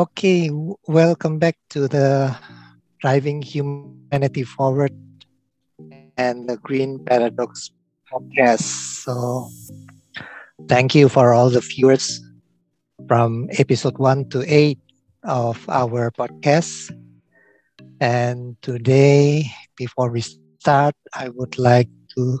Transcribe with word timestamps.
Okay, 0.00 0.48
welcome 0.88 1.36
back 1.36 1.60
to 1.68 1.84
the 1.84 2.32
Driving 3.04 3.44
Humanity 3.44 4.48
Forward 4.48 4.96
and 6.16 6.48
the 6.48 6.56
Green 6.56 7.04
Paradox 7.04 7.68
podcast. 8.08 8.64
So, 9.04 9.52
thank 10.72 10.96
you 10.96 11.12
for 11.12 11.36
all 11.36 11.52
the 11.52 11.60
viewers 11.60 12.16
from 13.12 13.52
episode 13.60 14.00
1 14.00 14.32
to 14.32 14.40
8 14.48 14.80
of 15.28 15.68
our 15.68 16.08
podcast. 16.16 16.96
And 18.00 18.56
today, 18.64 19.52
before 19.76 20.08
we 20.08 20.24
start, 20.24 20.96
I 21.12 21.28
would 21.28 21.60
like 21.60 21.92
to 22.16 22.40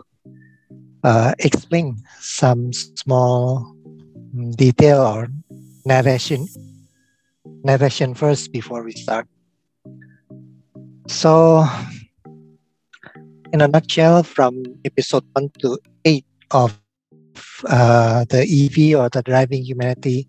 uh, 1.04 1.36
explain 1.36 2.00
some 2.24 2.72
small 2.72 3.76
mm, 4.32 4.56
detail 4.56 5.04
or 5.04 5.28
narration 5.84 6.48
narration 7.64 8.14
first 8.14 8.52
before 8.52 8.82
we 8.82 8.92
start. 8.92 9.26
So, 11.08 11.64
in 13.52 13.60
a 13.60 13.68
nutshell, 13.68 14.22
from 14.22 14.62
episode 14.84 15.24
1 15.34 15.50
to 15.60 15.78
8 16.04 16.24
of 16.52 16.76
uh, 17.68 18.24
the 18.28 18.42
EV 18.46 18.98
or 18.98 19.08
the 19.08 19.22
Driving 19.22 19.64
Humanity 19.64 20.28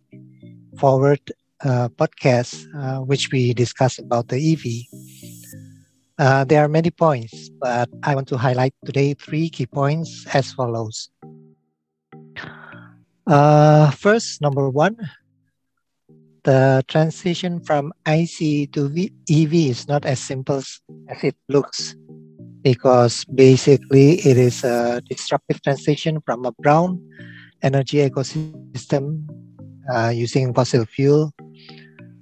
Forward 0.77 1.21
uh, 1.63 1.89
podcast, 1.89 2.65
uh, 2.75 3.01
which 3.01 3.31
we 3.31 3.53
discuss 3.53 3.99
about 3.99 4.27
the 4.29 4.37
EV, 4.37 4.85
uh, 6.17 6.43
there 6.45 6.63
are 6.63 6.67
many 6.67 6.89
points, 6.89 7.49
but 7.59 7.89
I 8.03 8.15
want 8.15 8.27
to 8.29 8.37
highlight 8.37 8.73
today 8.85 9.13
three 9.13 9.49
key 9.49 9.65
points 9.65 10.25
as 10.33 10.51
follows. 10.53 11.09
Uh, 13.27 13.91
first, 13.91 14.41
number 14.41 14.69
one, 14.69 14.97
the 16.43 16.83
transition 16.87 17.59
from 17.61 17.93
IC 18.07 18.71
to 18.73 18.89
v- 18.89 19.13
EV 19.29 19.53
is 19.69 19.87
not 19.87 20.05
as 20.05 20.19
simple 20.19 20.57
as 20.57 21.23
it 21.23 21.35
looks 21.49 21.95
because 22.61 23.25
basically 23.25 24.19
it 24.21 24.37
is 24.37 24.63
a 24.63 25.01
disruptive 25.09 25.61
transition 25.61 26.21
from 26.25 26.45
a 26.45 26.51
brown 26.53 27.01
energy 27.61 27.97
ecosystem 27.97 29.25
uh, 29.93 30.09
using 30.09 30.53
fossil 30.53 30.85
fuel 30.85 31.31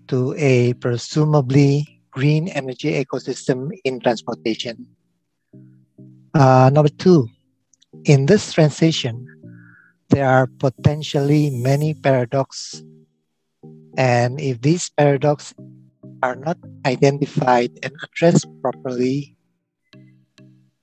to 0.07 0.33
a 0.37 0.73
presumably 0.75 2.01
green 2.11 2.47
energy 2.49 3.03
ecosystem 3.03 3.69
in 3.83 3.99
transportation. 3.99 4.87
Uh, 6.33 6.69
number 6.73 6.89
two, 6.89 7.27
in 8.05 8.25
this 8.25 8.53
transition, 8.53 9.27
there 10.09 10.27
are 10.27 10.47
potentially 10.59 11.49
many 11.49 11.93
paradoxes 11.93 12.83
and 13.99 14.39
if 14.39 14.63
these 14.63 14.87
paradoxes 14.95 15.59
are 16.23 16.39
not 16.39 16.55
identified 16.87 17.75
and 17.83 17.91
addressed 17.99 18.47
properly, 18.63 19.35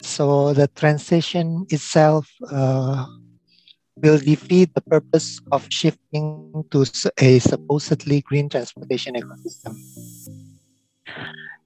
so 0.04 0.52
the 0.52 0.68
transition 0.76 1.64
itself 1.72 2.28
uh, 2.52 3.08
will 3.96 4.20
defeat 4.20 4.68
the 4.76 4.84
purpose 4.84 5.40
of 5.50 5.64
shifting 5.72 6.52
to 6.70 6.84
a 7.16 7.40
supposedly 7.40 8.20
green 8.20 8.52
transportation 8.52 9.16
ecosystem. 9.16 9.72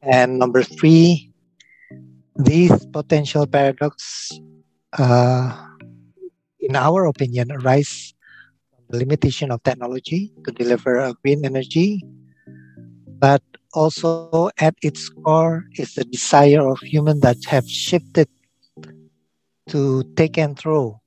And 0.02 0.38
number 0.38 0.62
three, 0.62 1.34
these 2.38 2.86
potential 2.86 3.46
paradoxes, 3.46 4.38
uh, 4.94 5.50
in 6.60 6.76
our 6.76 7.06
opinion, 7.06 7.50
arise 7.50 8.14
limitation 8.96 9.50
of 9.50 9.62
technology 9.62 10.32
to 10.44 10.52
deliver 10.52 10.96
a 10.98 11.14
green 11.22 11.44
energy, 11.44 12.02
but 13.18 13.42
also 13.74 14.50
at 14.58 14.74
its 14.82 15.08
core 15.08 15.64
is 15.76 15.94
the 15.94 16.04
desire 16.04 16.66
of 16.66 16.78
humans 16.80 17.20
that 17.20 17.38
have 17.46 17.68
shifted 17.68 18.28
to 19.68 20.02
take 20.16 20.36
and 20.38 20.58
throw 20.58 21.00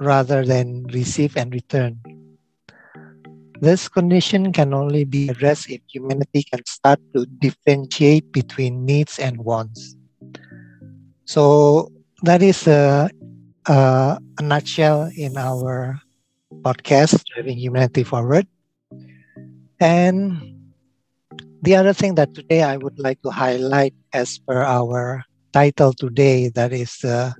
rather 0.00 0.44
than 0.44 0.84
receive 0.92 1.36
and 1.36 1.54
return. 1.54 2.00
This 3.60 3.88
condition 3.88 4.52
can 4.52 4.72
only 4.72 5.04
be 5.04 5.28
addressed 5.28 5.70
if 5.70 5.80
humanity 5.90 6.44
can 6.44 6.64
start 6.66 7.00
to 7.14 7.26
differentiate 7.26 8.30
between 8.30 8.86
needs 8.86 9.18
and 9.18 9.38
wants. 9.38 9.96
So 11.26 11.90
that 12.22 12.42
is 12.42 12.66
a, 12.66 13.10
a, 13.66 14.18
a 14.38 14.42
nutshell 14.42 15.10
in 15.16 15.36
our 15.36 16.00
podcast, 16.48 17.22
Driving 17.34 17.56
Humanity 17.58 18.02
Forward. 18.02 18.46
And 19.80 20.38
the 21.62 21.74
other 21.76 21.92
thing 21.92 22.14
that 22.14 22.34
today 22.34 22.62
I 22.62 22.76
would 22.76 22.98
like 22.98 23.20
to 23.22 23.30
highlight, 23.30 23.94
as 24.12 24.38
per 24.46 24.62
our 24.62 25.24
title 25.52 25.92
today, 25.92 26.48
that 26.54 26.72
is 26.72 27.04
uh, 27.04 27.32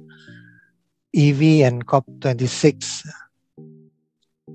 EV 1.14 1.62
and 1.62 1.86
COP26. 1.86 3.06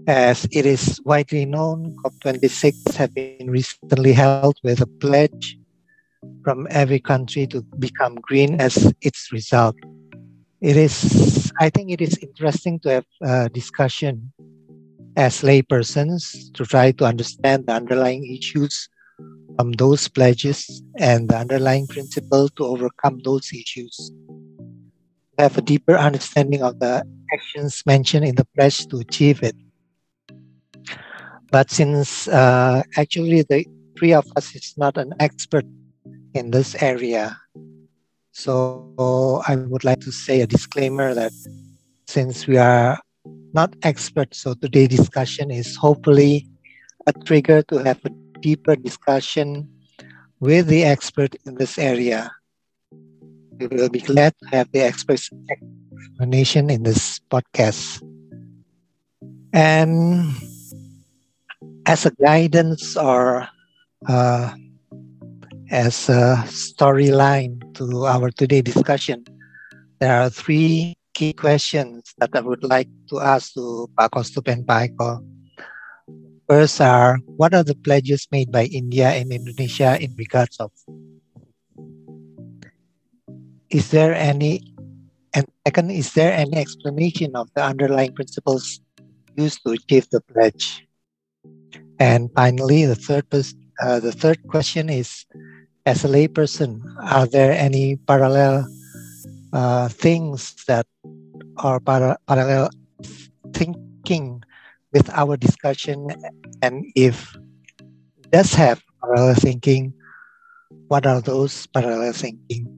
As 0.08 0.46
it 0.52 0.66
is 0.66 1.00
widely 1.06 1.46
known, 1.46 1.94
COP26 2.02 2.96
have 2.97 3.13
been 3.13 3.31
recently 3.31 3.94
held 4.02 4.56
with 4.63 4.81
a 4.81 4.88
pledge 5.00 5.58
from 6.44 6.68
every 6.69 7.00
country 7.00 7.47
to 7.47 7.66
become 7.80 8.16
green 8.22 8.59
as 8.59 8.94
its 9.02 9.31
result. 9.31 9.75
It 10.63 10.78
is, 10.78 11.51
I 11.59 11.69
think, 11.69 11.91
it 11.91 12.00
is 12.00 12.18
interesting 12.22 12.79
to 12.88 12.90
have 12.90 13.06
a 13.22 13.50
discussion 13.50 14.31
as 15.18 15.41
laypersons 15.41 16.53
to 16.53 16.63
try 16.63 16.94
to 16.94 17.03
understand 17.03 17.68
the 17.68 17.74
underlying 17.74 18.24
issues 18.24 18.88
from 19.57 19.74
those 19.74 20.07
pledges 20.07 20.81
and 20.97 21.28
the 21.28 21.35
underlying 21.35 21.85
principle 21.88 22.47
to 22.56 22.63
overcome 22.63 23.19
those 23.25 23.51
issues. 23.51 24.13
Have 25.38 25.57
a 25.57 25.62
deeper 25.62 25.97
understanding 25.97 26.63
of 26.63 26.80
the 26.80 27.03
actions 27.34 27.84
mentioned 27.85 28.24
in 28.24 28.35
the 28.35 28.47
pledge 28.56 28.88
to 28.88 29.00
achieve 29.00 29.44
it. 29.44 29.56
But 31.51 31.72
since 31.72 32.30
uh, 32.30 32.84
actually 32.95 33.41
the 33.41 33.66
three 34.00 34.13
of 34.13 34.25
us 34.38 34.56
is 34.56 34.74
not 34.78 34.95
an 34.95 35.12
expert 35.19 35.66
in 36.34 36.51
this 36.51 36.81
area, 36.81 37.35
so 38.33 39.41
I 39.47 39.55
would 39.55 39.83
like 39.83 40.01
to 40.01 40.11
say 40.11 40.41
a 40.41 40.47
disclaimer 40.47 41.13
that 41.13 41.31
since 42.07 42.47
we 42.47 42.57
are 42.57 42.99
not 43.53 43.75
experts, 43.83 44.41
so 44.41 44.55
today's 44.55 44.89
discussion 44.89 45.51
is 45.51 45.75
hopefully 45.75 46.49
a 47.05 47.13
trigger 47.13 47.61
to 47.69 47.77
have 47.77 48.01
a 48.03 48.09
deeper 48.41 48.75
discussion 48.75 49.69
with 50.39 50.67
the 50.67 50.83
expert 50.83 51.35
in 51.45 51.55
this 51.55 51.77
area. 51.77 52.31
We 53.59 53.67
will 53.67 53.89
be 53.89 54.01
glad 54.01 54.33
to 54.41 54.57
have 54.57 54.71
the 54.73 54.81
expert's 54.81 55.29
explanation 55.47 56.69
in 56.69 56.83
this 56.83 57.21
podcast. 57.29 58.01
And 59.53 60.33
as 61.85 62.07
a 62.07 62.11
guidance 62.17 62.97
or 62.97 63.47
uh, 64.09 64.53
as 65.73 66.06
a 66.07 66.38
storyline 66.53 67.57
to 67.73 68.06
our 68.06 68.29
today 68.29 68.61
discussion, 68.61 69.25
there 69.97 70.22
are 70.22 70.29
three 70.29 70.94
key 71.17 71.34
questions 71.34 72.13
that 72.22 72.29
I 72.38 72.45
would 72.45 72.61
like 72.61 72.88
to 73.09 73.17
ask 73.17 73.57
to 73.57 73.89
Pak 73.97 74.13
Kostup 74.13 74.45
and. 74.45 75.25
First 76.45 76.78
are, 76.78 77.17
what 77.25 77.57
are 77.57 77.66
the 77.66 77.73
pledges 77.73 78.28
made 78.29 78.51
by 78.51 78.69
India 78.69 79.17
and 79.17 79.33
Indonesia 79.33 79.97
in 79.97 80.13
regards 80.13 80.62
of? 80.62 80.69
Is 83.73 83.89
there 83.89 84.13
any, 84.13 84.62
and 85.33 85.50
second, 85.65 85.89
is 85.89 86.13
there 86.13 86.38
any 86.38 86.57
explanation 86.57 87.33
of 87.33 87.50
the 87.56 87.65
underlying 87.65 88.13
principles 88.13 88.80
used 89.33 89.65
to 89.65 89.74
achieve 89.74 90.06
the 90.13 90.21
pledge? 90.21 90.86
And 91.98 92.30
finally, 92.36 92.86
the 92.86 92.94
third, 92.94 93.25
uh, 93.81 94.00
the 94.00 94.12
third 94.12 94.38
question 94.45 94.94
is, 94.94 95.25
as 95.85 96.06
a 96.06 96.07
layperson, 96.07 96.80
are 97.03 97.27
there 97.27 97.51
any 97.51 97.97
parallel 98.07 98.68
uh, 99.51 99.88
things 99.89 100.56
that 100.68 100.88
are 101.57 101.80
para- 101.80 102.18
parallel 102.27 102.69
thinking 103.53 104.44
with 104.94 105.09
our 105.12 105.35
discussion? 105.35 106.07
And 106.62 106.85
if 106.95 107.35
does 108.31 108.53
have 108.53 108.81
parallel 109.01 109.35
thinking, 109.35 109.94
what 110.88 111.06
are 111.06 111.21
those 111.21 111.68
parallel 111.68 112.13
thinking? 112.13 112.71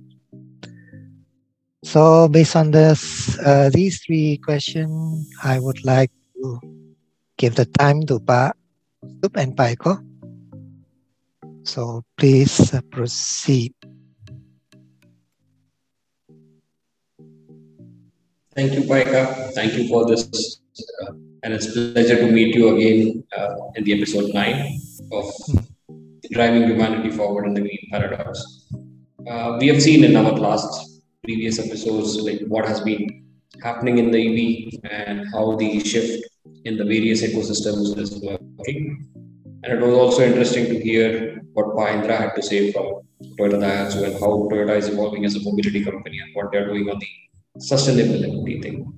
So 1.84 2.28
based 2.28 2.56
on 2.56 2.72
this, 2.72 3.38
uh, 3.46 3.69
these 3.72 4.01
three 4.01 4.38
questions, 4.42 5.30
I 5.44 5.60
would 5.60 5.86
like 5.86 6.10
to 6.36 6.60
give 7.38 7.56
the 7.56 7.66
time 7.66 8.01
to 8.08 8.19
Pa 8.19 8.54
Sup 9.22 9.38
and 9.38 9.56
Pa 9.56 9.69
Eko. 9.69 10.01
So 11.66 12.04
please 12.18 12.74
uh, 12.74 12.82
proceed. 12.92 13.74
Thank 18.56 18.74
you, 18.74 18.84
Paika. 18.84 19.52
Thank 19.54 19.74
you 19.74 19.88
for 19.90 20.06
this. 20.06 20.62
Uh, 21.02 21.14
and 21.44 21.54
it's 21.54 21.68
a 21.76 21.92
pleasure 21.92 22.18
to 22.18 22.32
meet 22.32 22.56
you 22.56 22.76
again 22.76 23.24
uh, 23.38 23.56
in 23.76 23.84
the 23.84 23.94
episode 23.94 24.34
9 24.34 24.80
of 25.12 25.26
driving 26.32 26.64
humanity 26.64 27.10
forward 27.10 27.46
in 27.48 27.54
the 27.54 27.62
green 27.62 27.88
paradox. 27.92 28.68
Uh, 29.28 29.58
we 29.60 29.68
have 29.68 29.82
seen 29.82 30.04
in 30.04 30.16
our 30.16 30.32
last 30.32 31.02
previous 31.24 31.60
episodes 31.60 32.16
like 32.22 32.42
what 32.48 32.66
has 32.68 32.80
been 32.82 33.26
happening 33.64 33.98
in 33.98 34.12
the 34.12 34.22
EV 34.28 34.80
and 34.92 35.26
how 35.34 35.56
the 35.56 35.80
shift 35.80 36.24
in 36.66 36.78
the 36.78 36.84
various 36.84 37.24
ecosystems 37.24 37.98
is 37.98 38.12
working. 38.22 39.06
And 39.66 39.80
it 39.80 39.84
was 39.84 39.96
also 39.96 40.24
interesting 40.24 40.66
to 40.66 40.80
hear 40.80 41.42
what 41.54 41.66
Mahindra 41.76 42.18
had 42.20 42.36
to 42.36 42.42
say 42.44 42.72
from 42.72 43.02
Toyota 43.36 43.58
Daihatsu 43.64 44.04
and 44.04 44.14
how 44.14 44.48
Toyota 44.52 44.78
is 44.78 44.90
evolving 44.90 45.26
as 45.26 45.36
a 45.36 45.42
mobility 45.42 45.84
company 45.84 46.20
and 46.20 46.36
what 46.36 46.52
they're 46.52 46.68
doing 46.68 46.88
on 46.88 47.00
the 47.00 47.08
sustainability 47.58 48.62
thing. 48.62 48.94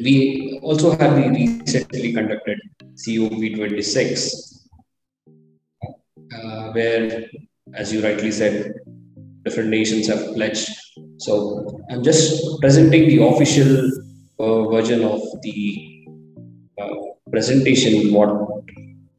We 0.00 0.58
also 0.64 0.90
had 0.96 1.14
the 1.14 1.28
recently 1.28 2.12
conducted 2.12 2.58
COP26, 2.96 4.66
uh, 6.34 6.72
where, 6.72 7.26
as 7.74 7.92
you 7.92 8.02
rightly 8.02 8.32
said, 8.32 8.74
different 9.44 9.68
nations 9.68 10.08
have 10.08 10.34
pledged. 10.34 10.70
So 11.18 11.80
I'm 11.88 12.02
just 12.02 12.60
presenting 12.60 13.06
the 13.06 13.22
official 13.28 13.92
uh, 14.40 14.68
version 14.70 15.04
of 15.04 15.20
the 15.42 16.06
uh, 16.80 16.96
presentation 17.30 18.12
what 18.12 18.60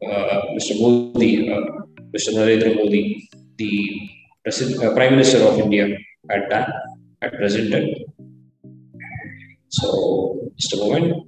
Mr. 0.04 0.82
Modi, 0.82 1.52
uh, 1.52 1.62
Mr. 2.16 2.34
Narendra 2.34 2.76
Modi, 2.76 3.30
the 3.58 4.10
uh, 4.48 4.94
Prime 4.96 5.12
Minister 5.12 5.44
of 5.44 5.60
India, 5.60 5.98
had 6.30 6.50
done, 6.50 6.72
had 7.22 7.34
presented. 7.34 8.06
So, 9.70 10.52
just 10.58 10.74
a 10.74 10.78
moment. 10.78 11.28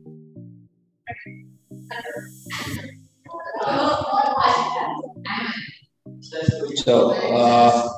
So, 6.76 7.12
uh, 7.12 7.90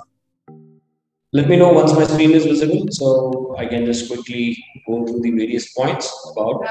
let 1.33 1.49
me 1.49 1.57
know 1.57 1.73
once 1.73 1.93
my 1.93 2.05
screen 2.05 2.31
is 2.31 2.45
visible 2.45 2.85
so 2.91 3.55
I 3.57 3.65
can 3.65 3.85
just 3.85 4.07
quickly 4.07 4.57
go 4.87 5.05
through 5.05 5.21
the 5.21 5.31
various 5.31 5.73
points 5.73 6.11
about. 6.31 6.61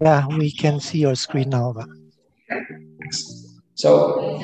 Yeah, 0.00 0.26
we 0.26 0.50
can 0.52 0.80
see 0.80 0.98
your 0.98 1.14
screen 1.14 1.50
now. 1.50 1.74
So, 3.74 4.40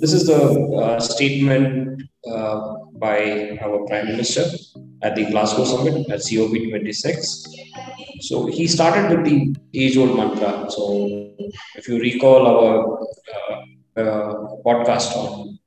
this 0.00 0.12
is 0.12 0.26
the 0.26 0.40
uh, 0.82 1.00
statement 1.00 2.02
uh, 2.30 2.76
by 2.94 3.58
our 3.62 3.86
Prime 3.86 4.06
Minister 4.06 4.44
at 5.02 5.14
the 5.14 5.26
Glasgow 5.26 5.64
Summit 5.64 6.08
at 6.10 6.20
COP26. 6.20 7.46
So 8.20 8.46
he 8.46 8.66
started 8.66 9.10
with 9.10 9.24
the 9.24 9.54
age-old 9.74 10.16
mantra. 10.16 10.70
So 10.70 11.32
if 11.76 11.88
you 11.88 12.00
recall 12.00 12.46
our 12.46 12.74
uh, 13.34 14.00
uh, 14.00 14.34
podcast 14.64 15.14
on 15.16 15.58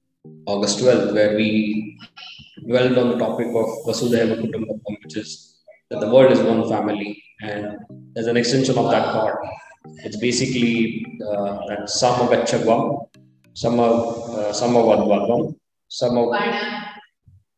August 0.45 0.79
12th, 0.79 1.13
where 1.13 1.35
we 1.35 1.97
dwelled 2.67 2.97
on 2.97 3.09
the 3.09 3.17
topic 3.17 3.47
of 3.47 3.67
Vasudhaiva 3.87 4.41
Kutumbakam, 4.41 4.97
which 5.03 5.17
is 5.17 5.61
that 5.89 5.99
the 6.01 6.09
world 6.09 6.31
is 6.31 6.39
one 6.39 6.67
family, 6.67 7.23
and 7.41 7.77
as 8.17 8.27
an 8.27 8.37
extension 8.37 8.77
of 8.77 8.89
that 8.91 9.13
thought, 9.13 9.37
it's 10.03 10.17
basically 10.17 11.05
uh, 11.25 11.65
that 11.67 11.81
Samagachagvam, 11.87 13.07
Sama 13.53 13.83
uh, 13.83 14.51
Samavadvadvam, 14.53 15.55
Sama 15.87 16.21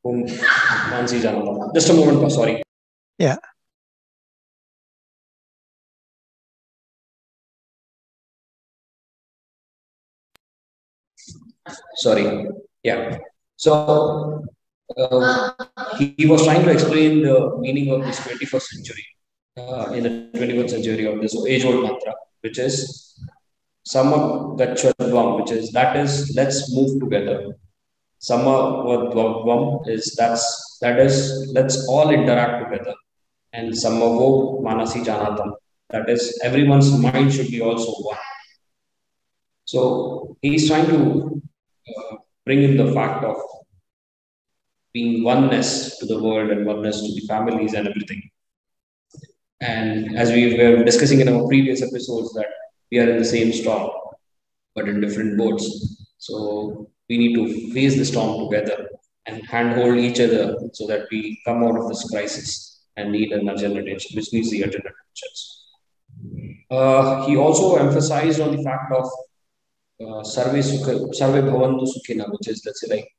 whom 0.03 0.25
Mansi 0.89 1.21
Janata. 1.21 1.73
Just 1.73 1.89
a 1.89 1.93
moment, 1.93 2.31
sorry. 2.31 2.63
Yeah. 3.17 3.37
Sorry. 11.95 12.47
Yeah. 12.83 13.19
So 13.55 14.43
uh, 14.97 15.53
he, 15.97 16.25
was 16.25 16.43
trying 16.43 16.63
to 16.65 16.71
explain 16.71 17.21
the 17.21 17.57
meaning 17.59 17.93
of 17.93 18.03
this 18.03 18.19
21st 18.21 18.61
century 18.61 19.05
uh, 19.57 19.91
in 19.93 20.03
the 20.03 20.39
21st 20.39 20.69
century 20.69 21.05
of 21.05 21.21
this 21.21 21.35
age-old 21.45 21.83
mantra, 21.83 22.13
which 22.41 22.57
is 22.57 23.19
Samagachadvam, 23.87 25.41
which 25.41 25.51
is 25.51 25.71
that 25.71 25.95
is 25.95 26.33
let's 26.35 26.73
move 26.73 26.99
together. 26.99 27.55
Samavadvam 28.21 29.87
is 29.87 30.13
that's 30.15 30.77
that 30.81 30.99
is 30.99 31.51
let's 31.53 31.87
all 31.87 32.11
interact 32.11 32.71
together. 32.71 32.93
And 33.53 33.73
Samavo 33.73 34.61
Manasi 34.61 35.03
Janatam. 35.03 35.53
That 35.89 36.09
is 36.09 36.39
everyone's 36.43 36.91
mind 36.97 37.33
should 37.33 37.49
be 37.49 37.61
also 37.61 37.91
one. 38.03 38.17
So 39.65 40.37
he's 40.41 40.67
trying 40.69 40.87
to 40.87 41.41
uh, 41.89 42.15
bring 42.45 42.63
in 42.63 42.77
the 42.77 42.93
fact 42.93 43.25
of 43.25 43.35
being 44.93 45.23
oneness 45.23 45.97
to 45.97 46.05
the 46.05 46.21
world 46.21 46.49
and 46.51 46.65
oneness 46.65 47.01
to 47.01 47.07
the 47.13 47.27
families 47.27 47.73
and 47.73 47.87
everything. 47.87 48.29
And 49.61 50.17
as 50.17 50.31
we 50.31 50.57
were 50.57 50.83
discussing 50.83 51.21
in 51.21 51.29
our 51.29 51.47
previous 51.47 51.81
episodes, 51.81 52.33
that 52.33 52.47
we 52.91 52.99
are 52.99 53.09
in 53.09 53.19
the 53.19 53.25
same 53.25 53.53
storm, 53.53 53.91
but 54.75 54.89
in 54.89 54.99
different 54.99 55.37
boats. 55.37 55.65
So 56.17 56.89
we 57.07 57.17
need 57.17 57.35
to 57.35 57.71
face 57.73 57.95
the 57.95 58.05
storm 58.05 58.49
together 58.49 58.89
and 59.27 59.45
handhold 59.45 59.97
each 59.97 60.19
other 60.19 60.57
so 60.73 60.87
that 60.87 61.07
we 61.11 61.39
come 61.45 61.63
out 61.63 61.77
of 61.77 61.87
this 61.89 62.09
crisis 62.09 62.81
and 62.97 63.11
need 63.11 63.31
an 63.31 63.47
attention, 63.47 64.15
which 64.15 64.33
needs 64.33 64.49
the 64.49 64.63
attention. 64.63 64.89
Uh, 66.69 67.25
he 67.27 67.37
also 67.37 67.75
emphasized 67.75 68.39
on 68.39 68.55
the 68.55 68.63
fact 68.63 68.91
of 68.91 69.05
uh, 70.03 70.23
Sarve 70.23 70.55
Bhavantu 70.55 71.85
Sukhina, 71.85 72.31
which 72.31 72.47
is, 72.47 72.63
let's 72.65 72.81
say, 72.81 72.95
like 72.95 73.09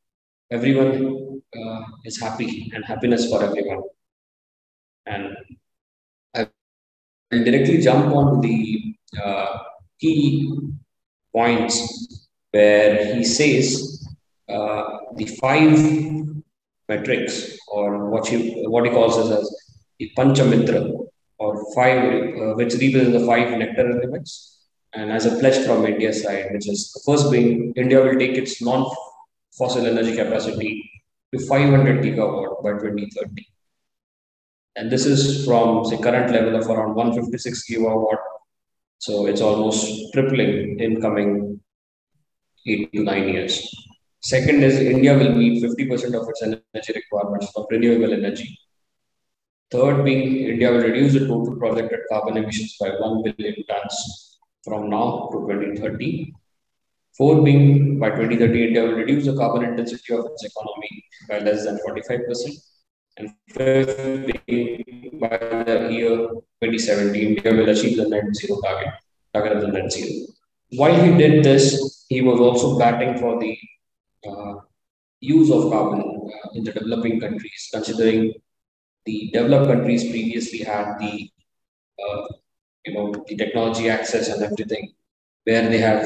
everyone 0.50 1.41
uh, 1.56 1.83
is 2.05 2.21
happy 2.21 2.71
and 2.75 2.85
happiness 2.85 3.29
for 3.31 3.43
everyone. 3.44 3.83
And 5.06 5.37
will 7.32 7.44
directly 7.44 7.79
jump 7.79 8.14
on 8.14 8.40
the 8.40 8.94
uh, 9.25 9.58
key 10.00 10.55
points 11.34 12.29
where 12.50 13.17
he 13.17 13.25
says 13.25 14.06
uh, 14.49 14.82
the 15.17 15.26
five 15.40 15.79
metrics, 16.88 17.58
or 17.69 18.11
what 18.11 18.29
he 18.29 18.64
what 18.67 18.84
he 18.84 18.90
calls 18.90 19.17
as, 19.19 19.31
as 19.38 19.46
the 19.98 20.10
Panchamrit, 20.17 20.69
or 21.39 21.74
five, 21.74 22.03
uh, 22.36 22.55
which 22.55 22.74
represents 22.74 23.19
the 23.19 23.27
five 23.27 23.58
nectar 23.58 23.91
elements 23.91 24.53
and 24.94 25.10
as 25.10 25.27
a 25.27 25.39
pledge 25.39 25.65
from 25.67 25.86
India 25.86 26.12
side, 26.12 26.48
which 26.53 26.69
is 26.69 26.93
the 26.93 27.01
first 27.06 27.31
being 27.31 27.72
India 27.77 28.01
will 28.03 28.19
take 28.19 28.36
its 28.36 28.60
non-fossil 28.60 29.86
energy 29.86 30.15
capacity 30.17 30.91
to 31.32 31.39
500 31.46 32.05
gigawatt 32.05 32.62
by 32.62 32.72
2030. 32.72 33.46
And 34.76 34.91
this 34.91 35.05
is 35.05 35.44
from 35.44 35.84
the 35.91 35.98
current 35.98 36.32
level 36.32 36.56
of 36.56 36.67
around 36.67 36.94
156 36.94 37.70
gigawatt. 37.70 38.19
So 38.98 39.26
it's 39.26 39.41
almost 39.41 40.12
tripling 40.12 40.81
in 40.81 41.00
coming 41.00 41.60
eight 42.67 42.93
to 42.93 43.02
nine 43.02 43.29
years. 43.29 43.69
Second 44.20 44.62
is 44.62 44.79
India 44.79 45.19
will 45.19 45.34
meet 45.34 45.62
50% 45.62 46.14
of 46.14 46.29
its 46.29 46.43
energy 46.43 46.93
requirements 46.94 47.50
from 47.50 47.67
renewable 47.70 48.12
energy. 48.12 48.56
Third 49.72 50.05
being 50.05 50.36
India 50.52 50.70
will 50.70 50.82
reduce 50.82 51.14
the 51.14 51.26
total 51.26 51.56
projected 51.56 52.00
carbon 52.10 52.36
emissions 52.36 52.76
by 52.81 52.91
1 52.91 53.22
billion 53.24 53.56
tons 53.69 54.38
from 54.64 54.88
now 54.88 55.29
to 55.32 55.38
2030. 55.41 56.34
Four 57.17 57.43
being 57.43 57.98
by 57.98 58.10
2030, 58.10 58.69
India 58.69 58.82
will 58.84 58.94
reduce 58.94 59.26
the 59.26 59.36
carbon 59.36 59.64
intensity 59.64 60.14
of 60.14 60.24
its 60.26 60.44
economy 60.44 61.05
by 61.29 61.41
less 61.41 61.64
than 61.64 61.79
45%. 61.86 62.71
And 63.19 63.35
fifth 63.51 64.47
being 64.47 65.19
by 65.21 65.37
the 65.39 65.89
year 65.93 66.17
2017, 66.63 67.37
India 67.37 67.53
will 67.53 67.69
achieve 67.69 67.97
the 67.97 68.09
net 68.09 68.25
zero 68.35 68.61
target, 68.63 68.95
target 69.35 69.53
of 69.57 69.61
the 69.63 69.69
net 69.69 69.93
zero. 69.93 70.27
While 70.77 70.95
he 71.03 71.17
did 71.19 71.45
this, 71.45 72.07
he 72.09 72.23
was 72.23 72.41
also 72.41 72.79
batting 72.79 73.19
for 73.19 73.39
the 73.39 73.59
uh, 74.27 74.55
use 75.21 75.51
of 75.51 75.71
carbon 75.71 76.01
uh, 76.01 76.49
in 76.55 76.65
the 76.65 76.73
developing 76.73 77.21
countries, 77.21 77.69
considering 77.73 78.33
the 79.05 79.31
developed 79.33 79.67
countries 79.67 80.09
previously 80.11 80.61
had 80.61 80.99
the 80.99 81.31
uh, 82.03 82.27
you 82.87 82.95
know 82.95 83.13
the 83.29 83.37
technology 83.37 83.91
access 83.91 84.29
and 84.29 84.43
everything 84.43 84.93
where 85.45 85.69
they 85.69 85.79
have 85.79 86.05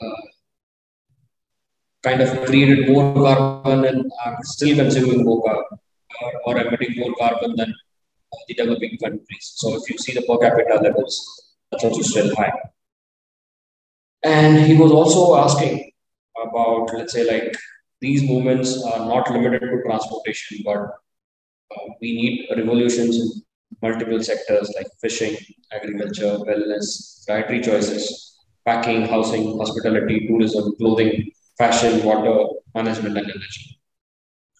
uh, 0.00 0.22
kind 2.02 2.20
of 2.20 2.44
created 2.44 2.88
more 2.88 3.14
carbon 3.14 3.84
and 3.84 4.12
are 4.24 4.38
still 4.42 4.74
consuming 4.74 5.24
more 5.24 5.42
carbon 5.44 5.78
or, 6.44 6.58
emitting 6.58 6.98
more 6.98 7.14
carbon 7.18 7.56
than 7.56 7.74
the 8.48 8.54
developing 8.54 8.96
countries. 8.98 9.52
So 9.56 9.76
if 9.76 9.90
you 9.90 9.98
see 9.98 10.12
the 10.12 10.22
per 10.22 10.38
capita 10.38 10.82
levels, 10.82 11.14
that's 11.70 11.84
also 11.84 12.02
still 12.02 12.34
high. 12.36 12.52
And 14.22 14.58
he 14.66 14.76
was 14.76 14.92
also 14.92 15.36
asking 15.36 15.90
about, 16.36 16.92
let's 16.94 17.12
say, 17.12 17.24
like 17.24 17.56
these 18.00 18.22
movements 18.22 18.82
are 18.82 19.06
not 19.06 19.30
limited 19.30 19.60
to 19.60 19.82
transportation, 19.84 20.58
but 20.64 20.78
uh, 20.78 21.86
we 22.00 22.14
need 22.14 22.48
revolutions 22.56 23.16
in 23.16 23.42
multiple 23.82 24.22
sectors 24.22 24.72
like 24.76 24.86
fishing, 25.00 25.36
agriculture, 25.72 26.38
wellness, 26.38 27.24
dietary 27.26 27.60
choices, 27.62 28.38
packing, 28.66 29.06
housing, 29.06 29.56
hospitality, 29.58 30.26
tourism, 30.26 30.74
clothing, 30.76 31.30
fashion, 31.56 32.04
water 32.04 32.46
management, 32.74 33.16
and 33.16 33.30
energy. 33.30 33.79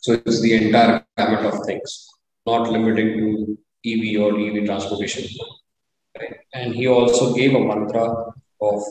So 0.00 0.14
it's 0.14 0.40
the 0.40 0.54
entire 0.54 1.04
gamut 1.16 1.44
of 1.44 1.64
things, 1.66 2.08
not 2.46 2.70
limiting 2.70 3.18
to 3.18 3.58
EV 3.84 4.22
or 4.22 4.38
EV 4.38 4.64
transportation. 4.64 5.24
Right? 6.18 6.36
And 6.54 6.74
he 6.74 6.88
also 6.88 7.34
gave 7.34 7.54
a 7.54 7.60
mantra 7.60 8.32
of 8.60 8.82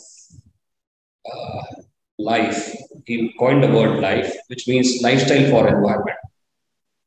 uh, 1.31 1.61
life. 2.19 2.75
He 3.05 3.33
coined 3.39 3.63
the 3.63 3.71
word 3.71 3.99
life, 3.99 4.35
which 4.47 4.67
means 4.67 5.01
lifestyle 5.01 5.49
for 5.49 5.67
environment. 5.67 6.17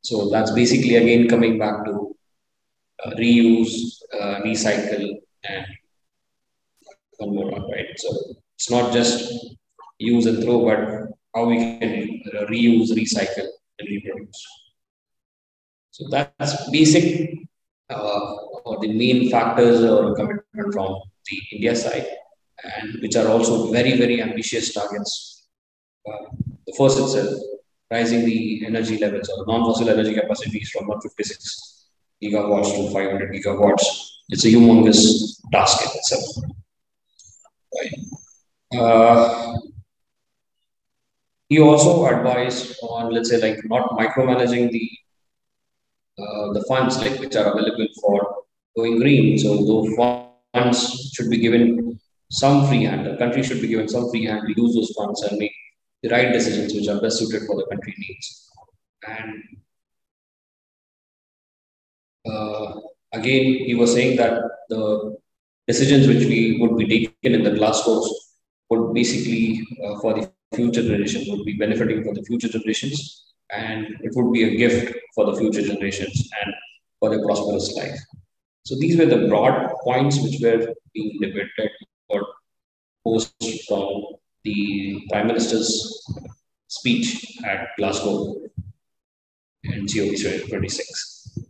So 0.01 0.29
that's 0.29 0.51
basically 0.51 0.95
again 0.97 1.29
coming 1.29 1.57
back 1.57 1.85
to 1.85 2.15
uh, 3.05 3.11
reuse, 3.11 4.01
uh, 4.13 4.41
recycle, 4.41 5.15
and 5.45 5.65
one 7.17 7.35
more 7.35 7.51
right? 7.51 7.87
So 7.97 8.09
it's 8.55 8.69
not 8.69 8.91
just 8.91 9.33
use 9.97 10.25
and 10.25 10.43
throw, 10.43 10.65
but 10.65 11.09
how 11.33 11.45
we 11.45 11.57
can 11.57 12.21
uh, 12.35 12.45
reuse, 12.45 12.91
recycle, 12.91 13.47
reproduce. 13.81 14.47
So 15.91 16.07
that's 16.09 16.69
basic 16.69 17.37
uh, 17.89 18.35
or 18.65 18.79
the 18.81 18.91
main 18.93 19.29
factors 19.29 19.83
or 19.83 20.15
commitment 20.15 20.73
from 20.73 21.01
the 21.27 21.41
India 21.51 21.75
side, 21.75 22.07
and 22.63 22.99
which 23.01 23.15
are 23.15 23.27
also 23.27 23.71
very, 23.71 23.97
very 23.97 24.21
ambitious 24.21 24.73
targets. 24.73 25.47
Uh, 26.07 26.25
the 26.65 26.73
first 26.77 26.99
itself, 26.99 27.39
rising 27.91 28.25
the 28.25 28.65
energy 28.65 28.97
levels 28.97 29.29
or 29.29 29.45
non-fossil 29.45 29.89
energy 29.89 30.13
capacities 30.15 30.69
from 30.71 30.87
156 30.87 31.85
gigawatts 32.21 32.71
to 32.75 32.91
500 32.91 33.31
gigawatts. 33.33 33.85
It's 34.29 34.45
a 34.45 34.47
humongous 34.47 35.41
task 35.51 35.81
in 35.83 35.91
itself. 35.93 36.23
Right. 37.75 38.79
Uh, 38.79 39.59
he 41.53 41.59
also 41.61 41.91
advised 42.07 42.79
on, 42.81 43.13
let's 43.13 43.29
say, 43.29 43.39
like 43.45 43.59
not 43.65 43.91
micromanaging 43.91 44.71
the 44.75 44.85
uh, 46.21 46.53
the 46.55 46.63
funds 46.67 46.97
like 47.01 47.19
which 47.19 47.35
are 47.35 47.47
available 47.51 47.87
for 48.01 48.17
going 48.75 48.97
green. 48.97 49.37
So 49.37 49.49
those 49.71 49.89
funds 49.97 51.11
should 51.13 51.29
be 51.29 51.37
given 51.37 51.99
some 52.31 52.67
free 52.67 52.85
hand. 52.85 53.05
The 53.05 53.17
country 53.17 53.43
should 53.43 53.61
be 53.61 53.67
given 53.67 53.87
some 53.87 54.09
free 54.09 54.25
hand 54.25 54.41
to 54.47 54.61
use 54.61 54.73
those 54.75 54.91
funds 54.97 55.21
and 55.21 55.37
make 55.37 55.53
the 56.01 56.09
right 56.09 56.31
decisions 56.33 56.73
which 56.73 56.87
are 56.87 56.99
best 56.99 57.19
suited 57.19 57.45
for 57.47 57.55
the 57.55 57.67
country 57.71 57.93
needs. 57.97 58.49
And 59.07 59.43
uh, 62.31 62.79
again, 63.11 63.45
he 63.69 63.75
was 63.75 63.93
saying 63.93 64.17
that 64.17 64.41
the 64.69 65.17
decisions 65.67 66.07
which 66.07 66.25
we 66.25 66.57
would 66.59 66.77
be 66.77 66.87
taken 66.87 67.35
in 67.39 67.43
the 67.43 67.57
Glasgow 67.59 68.01
would 68.69 68.93
basically 68.93 69.67
uh, 69.83 69.99
for 69.99 70.13
the 70.15 70.32
future 70.53 70.83
generations 70.83 71.27
would 71.29 71.45
be 71.45 71.53
benefiting 71.53 72.03
for 72.03 72.13
the 72.13 72.23
future 72.23 72.47
generations 72.47 73.25
and 73.51 73.85
it 74.01 74.11
would 74.15 74.31
be 74.31 74.43
a 74.43 74.55
gift 74.55 74.95
for 75.15 75.25
the 75.25 75.37
future 75.37 75.61
generations 75.61 76.29
and 76.43 76.53
for 76.99 77.09
their 77.09 77.23
prosperous 77.23 77.75
life. 77.75 77.99
So 78.63 78.75
these 78.79 78.97
were 78.97 79.05
the 79.05 79.27
broad 79.27 79.69
points 79.83 80.19
which 80.21 80.39
were 80.41 80.73
being 80.93 81.19
debated 81.19 81.71
or 82.09 82.25
posed 83.03 83.33
from 83.67 84.05
the 84.43 85.01
Prime 85.11 85.27
Minister's 85.27 86.05
speech 86.67 87.39
at 87.45 87.69
Glasgow 87.77 88.35
in 89.63 89.85
COP26. 89.85 91.43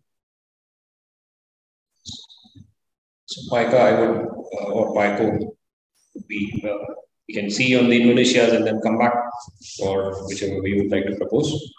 So 3.25 3.41
Paika, 3.51 3.73
I 3.73 3.99
would, 3.99 4.27
uh, 4.27 4.71
or 4.71 4.95
Paiko, 4.95 5.55
would 6.13 6.27
be, 6.27 6.63
uh, 6.67 6.93
we 7.27 7.33
can 7.33 7.49
see 7.49 7.77
on 7.77 7.89
the 7.89 7.99
Indonesias 8.01 8.53
and 8.53 8.65
then 8.65 8.79
come 8.81 8.97
back 8.97 9.13
or 9.81 10.13
whichever 10.27 10.61
we 10.61 10.81
would 10.81 10.91
like 10.91 11.05
to 11.05 11.15
propose. 11.15 11.73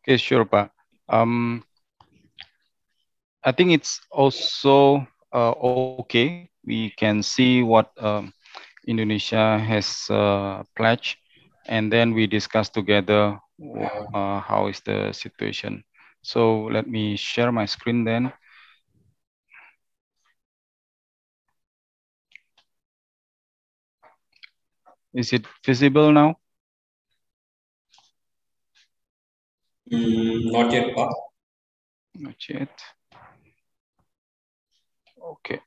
Okay, 0.00 0.16
sure, 0.16 0.44
Pa. 0.44 0.70
Um, 1.08 1.62
I 3.44 3.52
think 3.52 3.72
it's 3.72 4.00
also 4.10 5.06
uh, 5.32 5.52
okay. 6.00 6.48
We 6.64 6.90
can 6.96 7.22
see 7.22 7.62
what 7.62 7.92
um, 8.02 8.32
Indonesia 8.86 9.58
has 9.58 10.08
uh, 10.10 10.62
pledged, 10.76 11.16
and 11.66 11.92
then 11.92 12.12
we 12.14 12.26
discuss 12.26 12.68
together 12.68 13.38
uh, 14.14 14.40
how 14.40 14.68
is 14.68 14.80
the 14.80 15.12
situation. 15.12 15.84
So 16.22 16.64
let 16.72 16.86
me 16.88 17.16
share 17.16 17.52
my 17.52 17.66
screen 17.66 18.04
then. 18.04 18.32
Is 25.14 25.32
it 25.32 25.46
visible 25.64 26.12
now? 26.12 26.36
Mm, 29.90 30.52
not 30.52 30.72
yet, 30.72 30.94
Pa. 30.94 31.10
Not 32.14 32.48
yet. 32.48 32.70
Okay. 35.20 35.60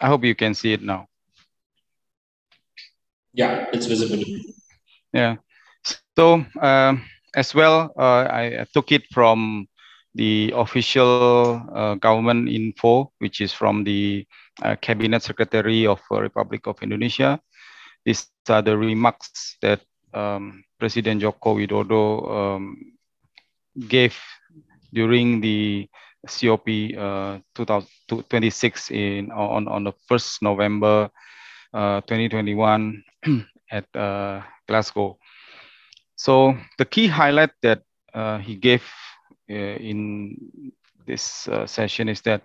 I 0.00 0.06
hope 0.06 0.24
you 0.24 0.34
can 0.34 0.54
see 0.54 0.72
it 0.72 0.82
now. 0.82 1.09
Yeah, 3.32 3.66
it's 3.72 3.86
visible. 3.86 4.22
Yeah. 5.12 5.36
So 6.16 6.44
um, 6.62 7.02
as 7.34 7.52
well, 7.54 7.90
uh, 7.98 8.30
I, 8.30 8.64
took 8.72 8.92
it 8.92 9.02
from 9.10 9.66
the 10.14 10.52
official 10.54 11.66
uh, 11.74 11.94
government 11.96 12.48
info, 12.48 13.10
which 13.18 13.40
is 13.40 13.52
from 13.52 13.82
the 13.82 14.24
uh, 14.62 14.76
Cabinet 14.80 15.22
Secretary 15.22 15.86
of 15.86 16.00
Republic 16.10 16.68
of 16.68 16.80
Indonesia. 16.82 17.40
These 18.04 18.30
are 18.48 18.62
the 18.62 18.78
remarks 18.78 19.56
that 19.62 19.80
um, 20.14 20.62
President 20.78 21.20
Joko 21.20 21.56
Widodo 21.56 22.30
um, 22.30 22.76
gave 23.88 24.16
during 24.92 25.40
the 25.40 25.88
COP 26.26 26.68
uh, 26.98 27.38
2026 27.54 28.90
in 28.90 29.30
on 29.32 29.66
on 29.66 29.84
the 29.84 29.92
first 30.06 30.42
November 30.42 31.08
uh, 31.08 31.29
2021 31.72 33.02
at 33.70 33.84
uh, 33.96 34.42
Glasgow. 34.68 35.18
So 36.16 36.56
the 36.78 36.84
key 36.84 37.06
highlight 37.06 37.50
that 37.62 37.82
uh, 38.12 38.38
he 38.38 38.56
gave 38.56 38.82
uh, 39.50 39.54
in 39.54 40.36
this 41.06 41.48
uh, 41.48 41.66
session 41.66 42.08
is 42.08 42.20
that 42.22 42.42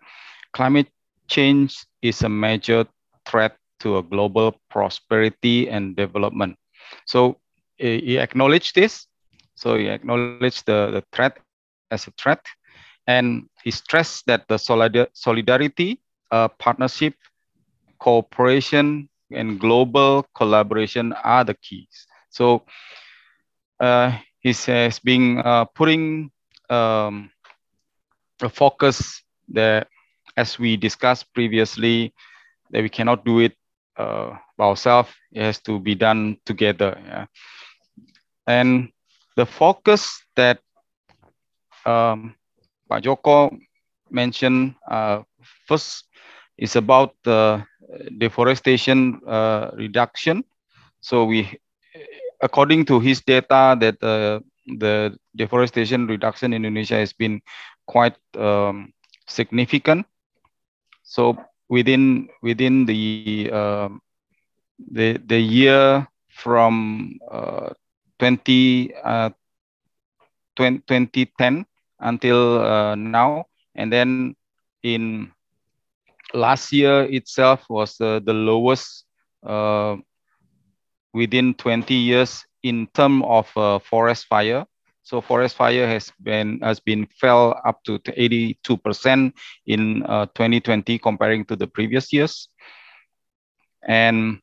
climate 0.53 0.87
change 1.27 1.85
is 2.01 2.21
a 2.21 2.29
major 2.29 2.85
threat 3.25 3.57
to 3.79 3.97
a 3.97 4.03
global 4.03 4.55
prosperity 4.69 5.69
and 5.69 5.95
development. 5.95 6.57
So 7.05 7.37
he 7.77 8.17
acknowledged 8.17 8.75
this. 8.75 9.07
So 9.55 9.77
he 9.77 9.87
acknowledged 9.87 10.65
the, 10.65 10.91
the 10.91 11.03
threat 11.11 11.37
as 11.91 12.07
a 12.07 12.11
threat. 12.11 12.45
And 13.07 13.49
he 13.63 13.71
stressed 13.71 14.25
that 14.27 14.47
the 14.47 14.57
solidarity, 14.57 15.99
uh, 16.31 16.47
partnership, 16.47 17.15
cooperation, 17.99 19.09
and 19.31 19.59
global 19.59 20.25
collaboration 20.35 21.13
are 21.23 21.43
the 21.43 21.53
keys. 21.55 22.07
So 22.29 22.63
uh, 23.79 24.17
he 24.39 24.53
says 24.53 24.99
being 24.99 25.39
uh, 25.39 25.65
putting 25.65 26.31
um, 26.69 27.31
a 28.41 28.49
focus 28.49 29.23
that 29.49 29.87
as 30.37 30.59
we 30.59 30.77
discussed 30.77 31.33
previously 31.33 32.13
that 32.71 32.81
we 32.81 32.89
cannot 32.89 33.25
do 33.25 33.39
it 33.39 33.53
uh, 33.97 34.35
by 34.57 34.65
ourselves 34.65 35.09
it 35.31 35.41
has 35.41 35.59
to 35.61 35.79
be 35.79 35.95
done 35.95 36.37
together 36.45 36.97
yeah. 37.05 37.25
and 38.47 38.89
the 39.35 39.45
focus 39.45 40.21
that 40.35 40.59
um, 41.85 42.35
Pak 42.89 43.03
Joko 43.03 43.51
mentioned 44.09 44.75
uh, 44.89 45.21
first 45.67 46.05
is 46.57 46.75
about 46.75 47.15
the 47.23 47.63
deforestation 48.17 49.19
uh, 49.27 49.71
reduction 49.75 50.43
so 51.01 51.23
we 51.25 51.59
according 52.41 52.85
to 52.85 52.99
his 52.99 53.21
data, 53.21 53.75
that 53.79 53.97
uh, 54.03 54.39
the 54.77 55.17
deforestation 55.35 56.07
reduction 56.07 56.53
in 56.53 56.65
Indonesia 56.65 56.95
has 56.95 57.13
been 57.13 57.41
quite 57.87 58.15
um, 58.37 58.93
significant. 59.27 60.05
So 61.03 61.37
within 61.69 62.29
within 62.41 62.85
the 62.85 63.49
uh, 63.51 63.89
the 64.77 65.17
the 65.25 65.39
year 65.39 66.07
from 66.29 67.17
uh, 67.31 67.69
20, 68.19 68.93
uh, 69.03 69.29
20, 70.55 70.79
2010 70.87 71.65
until 71.99 72.59
uh, 72.59 72.95
now, 72.95 73.45
and 73.75 73.91
then 73.91 74.35
in 74.83 75.31
last 76.35 76.71
year 76.71 77.03
itself 77.03 77.65
was 77.69 77.97
the 77.97 78.21
lowest 78.33 79.05
uh, 79.45 79.95
within 81.13 81.53
20 81.55 81.93
years 81.95 82.45
in 82.63 82.87
term 82.93 83.23
of 83.23 83.49
uh, 83.55 83.79
forest 83.79 84.25
fire. 84.27 84.65
So 85.03 85.21
forest 85.21 85.55
fire 85.55 85.87
has 85.87 86.11
been 86.21 86.59
has 86.61 86.79
been 86.79 87.05
fell 87.21 87.61
up 87.65 87.83
to 87.85 87.99
82% 87.99 89.33
in 89.67 90.03
uh, 90.03 90.25
2020 90.35 90.97
comparing 90.99 91.45
to 91.45 91.55
the 91.55 91.67
previous 91.67 92.11
years. 92.11 92.49
And 93.87 94.39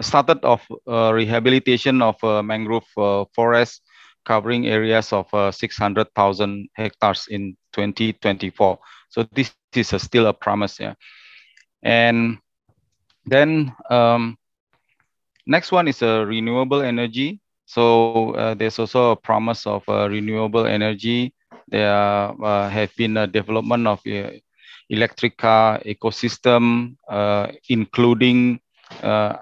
started 0.00 0.44
of 0.44 0.62
uh, 0.86 1.12
rehabilitation 1.12 2.02
of 2.02 2.16
uh, 2.22 2.42
mangrove 2.42 2.86
uh, 2.96 3.24
forest 3.34 3.82
covering 4.24 4.66
areas 4.66 5.12
of 5.12 5.26
uh, 5.34 5.50
600,000 5.50 6.68
hectares 6.74 7.26
in 7.30 7.56
2024. 7.72 8.78
So 9.08 9.24
this 9.32 9.52
is 9.74 9.92
a, 9.92 9.98
still 9.98 10.26
a 10.26 10.32
promise. 10.32 10.80
Yeah. 10.80 10.94
And 11.82 12.38
then 13.24 13.74
um, 13.90 14.36
next 15.46 15.72
one 15.72 15.88
is 15.88 16.02
a 16.02 16.24
renewable 16.26 16.82
energy. 16.82 17.40
So 17.66 18.32
uh, 18.34 18.54
there's 18.54 18.78
also 18.78 19.10
a 19.12 19.16
promise 19.16 19.66
of 19.66 19.82
uh, 19.88 20.08
renewable 20.08 20.66
energy. 20.66 21.34
There 21.68 21.92
uh, 21.92 22.68
have 22.68 22.94
been 22.96 23.16
a 23.16 23.26
development 23.26 23.86
of 23.86 24.00
uh, 24.06 24.30
electric 24.88 25.36
car 25.36 25.80
ecosystem, 25.80 26.96
uh, 27.08 27.48
including 27.68 28.60
uh, 29.02 29.38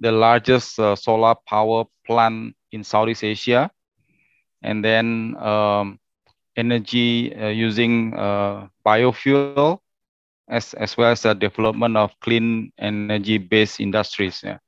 the 0.00 0.12
largest 0.12 0.76
solar 0.76 1.34
power 1.46 1.84
plant 2.06 2.54
in 2.70 2.84
Southeast 2.84 3.24
Asia. 3.24 3.70
And 4.62 4.84
then 4.84 5.36
um, 5.38 5.98
energy 6.58 7.32
using 7.54 8.12
biofuel 8.84 9.78
as, 10.48 10.74
as 10.74 10.96
well 10.96 11.12
as 11.12 11.22
the 11.22 11.34
development 11.34 11.96
of 11.96 12.18
clean 12.20 12.72
energy-based 12.78 13.80
industries. 13.80 14.40
Yeah. 14.42 14.58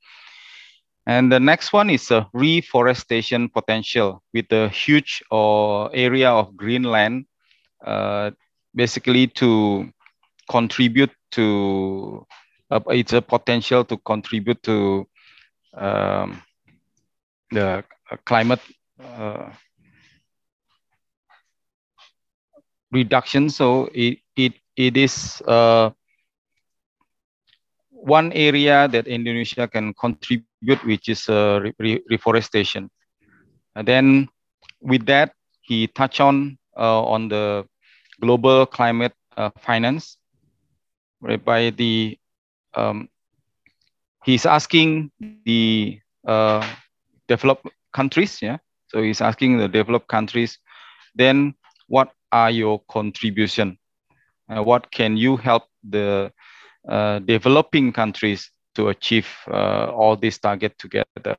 And 1.07 1.33
the 1.33 1.41
next 1.41 1.73
one 1.73 1.91
is 1.91 2.11
a 2.11 2.29
reforestation 2.33 3.49
potential 3.49 4.23
with 4.33 4.53
a 4.53 4.69
huge 4.69 5.23
uh, 5.33 5.87
area 5.87 6.31
of 6.31 6.57
green 6.57 6.85
land, 6.85 7.27
uh, 7.85 8.31
basically 8.75 9.27
to 9.27 9.91
contribute 10.49 11.11
to, 11.33 12.27
uh, 12.71 12.81
it's 12.89 13.13
a 13.13 13.23
potential 13.23 13.85
to 13.85 13.97
contribute 13.99 14.63
to 14.65 15.09
um, 15.75 16.43
the 17.51 17.83
climate 18.25 18.61
uh, 19.03 19.51
reduction. 22.93 23.51
So 23.51 23.89
it, 23.95 24.19
it 24.37 24.55
it 24.77 24.97
is 24.97 25.43
uh, 25.47 25.91
one 27.91 28.33
area 28.33 28.89
that 28.89 29.07
Indonesia 29.07 29.69
can 29.69 29.95
contribute, 29.95 30.57
which 30.61 30.87
is 30.87 31.29
uh, 31.29 31.39
re 31.51 31.75
reforestation. 31.85 32.67
And 33.61 33.69
then 33.71 34.29
with 34.81 35.07
that, 35.07 35.35
he 35.63 35.87
touched 35.87 36.21
on 36.21 36.59
uh, 36.77 37.03
on 37.05 37.29
the 37.29 37.67
global 38.21 38.67
climate 38.67 39.15
uh, 39.37 39.51
finance, 39.61 40.19
whereby 41.21 41.71
the 41.71 42.19
um, 42.75 43.09
he's 44.25 44.47
asking 44.47 45.11
the 45.21 46.01
uh, 46.27 46.65
developed 47.29 47.67
countries, 47.93 48.41
yeah. 48.43 48.59
So 48.89 49.03
he's 49.03 49.21
asking 49.21 49.59
the 49.59 49.69
developed 49.69 50.09
countries, 50.09 50.59
then 51.15 51.55
what 51.89 52.11
are 52.33 52.51
your 52.51 52.81
contribution 52.89 53.79
uh, 54.51 54.63
what 54.63 54.91
can 54.91 55.17
you 55.17 55.37
help 55.37 55.65
the 55.89 56.33
uh, 56.89 57.21
developing 57.21 57.93
countries 57.93 58.51
to 58.75 58.89
achieve 58.89 59.29
uh, 59.49 59.91
all 59.95 60.17
these 60.17 60.39
targets 60.39 60.75
together? 60.79 61.37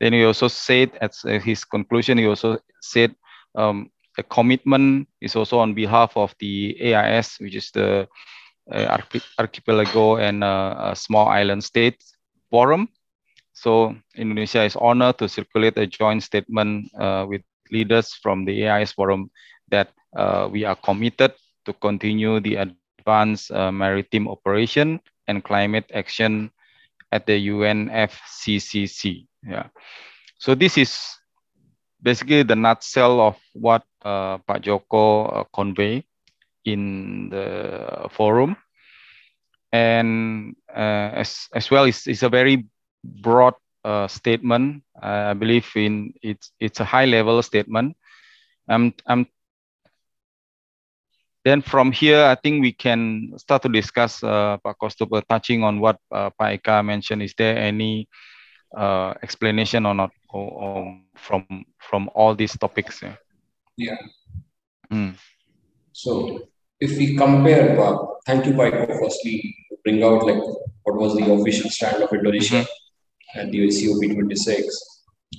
Then 0.00 0.12
he 0.12 0.24
also 0.24 0.48
said, 0.48 0.90
at 1.00 1.14
his 1.42 1.64
conclusion, 1.64 2.18
he 2.18 2.26
also 2.26 2.58
said 2.82 3.14
um, 3.54 3.90
a 4.18 4.22
commitment 4.22 5.08
is 5.20 5.36
also 5.36 5.58
on 5.58 5.74
behalf 5.74 6.16
of 6.16 6.34
the 6.38 6.76
AIS, 6.92 7.38
which 7.40 7.54
is 7.54 7.70
the 7.70 8.08
uh, 8.70 8.98
Archipelago 9.38 10.16
and 10.16 10.42
uh, 10.42 10.94
Small 10.94 11.28
Island 11.28 11.64
States 11.64 12.16
Forum. 12.50 12.88
So 13.52 13.96
Indonesia 14.16 14.64
is 14.64 14.76
honored 14.76 15.18
to 15.18 15.28
circulate 15.28 15.78
a 15.78 15.86
joint 15.86 16.22
statement 16.22 16.90
uh, 16.98 17.24
with 17.28 17.42
leaders 17.70 18.12
from 18.12 18.44
the 18.44 18.68
AIS 18.68 18.92
Forum 18.92 19.30
that 19.68 19.90
we 20.50 20.64
are 20.64 20.76
committed 20.76 21.32
to 21.66 21.72
continue 21.74 22.40
the 22.40 22.56
advanced 22.56 23.50
uh, 23.50 23.70
maritime 23.70 24.28
operation 24.28 25.00
and 25.28 25.44
climate 25.44 25.90
action 25.94 26.50
at 27.12 27.26
the 27.26 27.48
UNFCCC. 27.48 29.26
Yeah. 29.46 29.68
So 30.38 30.54
this 30.54 30.78
is 30.78 30.98
basically 32.02 32.42
the 32.42 32.56
nutshell 32.56 33.20
of 33.20 33.36
what 33.52 33.82
uh, 34.04 34.38
Pak 34.38 34.62
Joko 34.62 35.26
uh, 35.26 35.44
convey 35.54 36.04
in 36.64 37.30
the 37.30 38.08
forum. 38.10 38.56
And 39.72 40.54
uh, 40.70 41.10
as, 41.14 41.48
as 41.54 41.70
well, 41.70 41.84
it's, 41.84 42.06
it's 42.06 42.22
a 42.22 42.28
very 42.28 42.66
broad 43.04 43.54
uh, 43.84 44.08
statement. 44.08 44.82
I 45.00 45.34
believe 45.34 45.70
in 45.74 46.14
it's, 46.22 46.50
it's 46.58 46.80
a 46.80 46.84
high 46.84 47.04
level 47.04 47.42
statement. 47.42 47.96
I'm, 48.68 48.94
I'm 49.06 49.26
then 51.46 51.62
from 51.62 51.92
here, 51.92 52.26
I 52.26 52.34
think 52.34 52.58
we 52.60 52.72
can 52.74 53.30
start 53.38 53.62
to 53.62 53.70
discuss, 53.70 54.18
uh, 54.18 54.58
Pak 54.66 54.82
Kostoper, 54.82 55.22
touching 55.30 55.62
on 55.62 55.78
what 55.78 55.94
uh, 56.10 56.28
Pak 56.34 56.58
Eka 56.58 56.82
mentioned. 56.82 57.22
Is 57.22 57.34
there 57.38 57.54
any 57.54 58.08
uh, 58.76 59.14
explanation 59.22 59.86
or 59.86 59.94
not 59.94 60.10
or, 60.28 60.50
or 60.50 60.98
from 61.14 61.46
from 61.78 62.10
all 62.18 62.34
these 62.34 62.58
topics? 62.58 62.98
Yeah. 62.98 63.14
yeah. 63.78 63.94
Mm. 64.90 65.14
So 65.92 66.50
if 66.82 66.98
we 66.98 67.14
compare, 67.14 67.78
uh, 67.78 67.94
thank 68.26 68.44
you, 68.46 68.52
Paiko, 68.58 68.98
firstly, 68.98 69.54
bring 69.84 70.02
out 70.02 70.26
like 70.26 70.42
what 70.82 70.98
was 70.98 71.14
the 71.14 71.30
official 71.30 71.70
stand 71.70 72.02
of 72.02 72.10
Indonesia 72.10 72.66
mm-hmm. 72.66 73.38
at 73.38 73.54
the 73.54 73.70
COP26. 73.70 74.66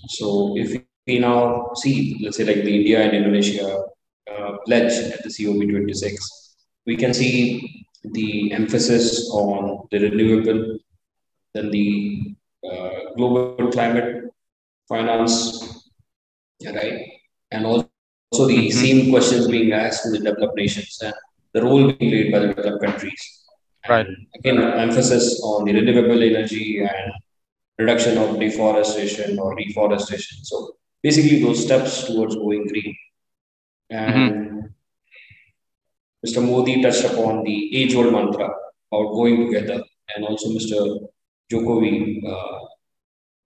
So 0.07 0.55
if 0.55 0.71
we 1.05 1.19
now 1.19 1.75
see, 1.75 2.15
let's 2.23 2.37
say 2.37 2.47
like 2.47 2.63
the 2.63 2.71
India 2.71 3.03
and 3.03 3.11
Indonesia 3.11 3.75
uh, 4.31 4.57
pledge 4.65 4.93
at 5.13 5.23
the 5.23 5.29
COP26, 5.29 6.15
we 6.85 6.95
can 6.95 7.13
see 7.13 7.85
the 8.03 8.51
emphasis 8.51 9.29
on 9.31 9.87
the 9.91 9.99
renewable, 9.99 10.79
then 11.53 11.71
the 11.71 12.35
uh, 12.69 13.13
global 13.15 13.71
climate 13.71 14.25
finance, 14.87 15.91
right? 16.65 17.01
And 17.51 17.65
also 17.65 17.89
the 18.31 18.67
mm-hmm. 18.67 18.79
same 18.79 19.11
questions 19.11 19.47
being 19.47 19.71
asked 19.73 20.03
to 20.03 20.11
the 20.11 20.19
developed 20.19 20.55
nations 20.55 20.99
and 21.01 21.13
the 21.53 21.63
role 21.63 21.91
being 21.91 22.11
played 22.11 22.31
by 22.31 22.39
the 22.39 22.53
developed 22.53 22.83
countries. 22.83 23.33
Right. 23.87 24.07
again, 24.35 24.61
emphasis 24.61 25.41
on 25.41 25.63
the 25.63 25.73
renewable 25.73 26.21
energy 26.21 26.79
and 26.79 27.11
reduction 27.77 28.17
of 28.17 28.37
deforestation 28.37 29.39
or 29.39 29.55
reforestation. 29.55 30.43
So 30.43 30.75
basically, 31.01 31.41
those 31.41 31.63
steps 31.63 32.05
towards 32.05 32.35
going 32.35 32.67
green. 32.67 32.95
And 33.89 34.13
mm-hmm. 34.13 34.57
Mr. 36.25 36.45
Modi 36.45 36.81
touched 36.81 37.05
upon 37.05 37.43
the 37.43 37.77
age 37.77 37.95
old 37.95 38.11
mantra 38.11 38.49
about 38.91 39.13
going 39.13 39.45
together. 39.45 39.83
And 40.15 40.25
also, 40.25 40.49
Mr. 40.49 41.07
Jokowi 41.51 42.23
uh, 42.27 42.59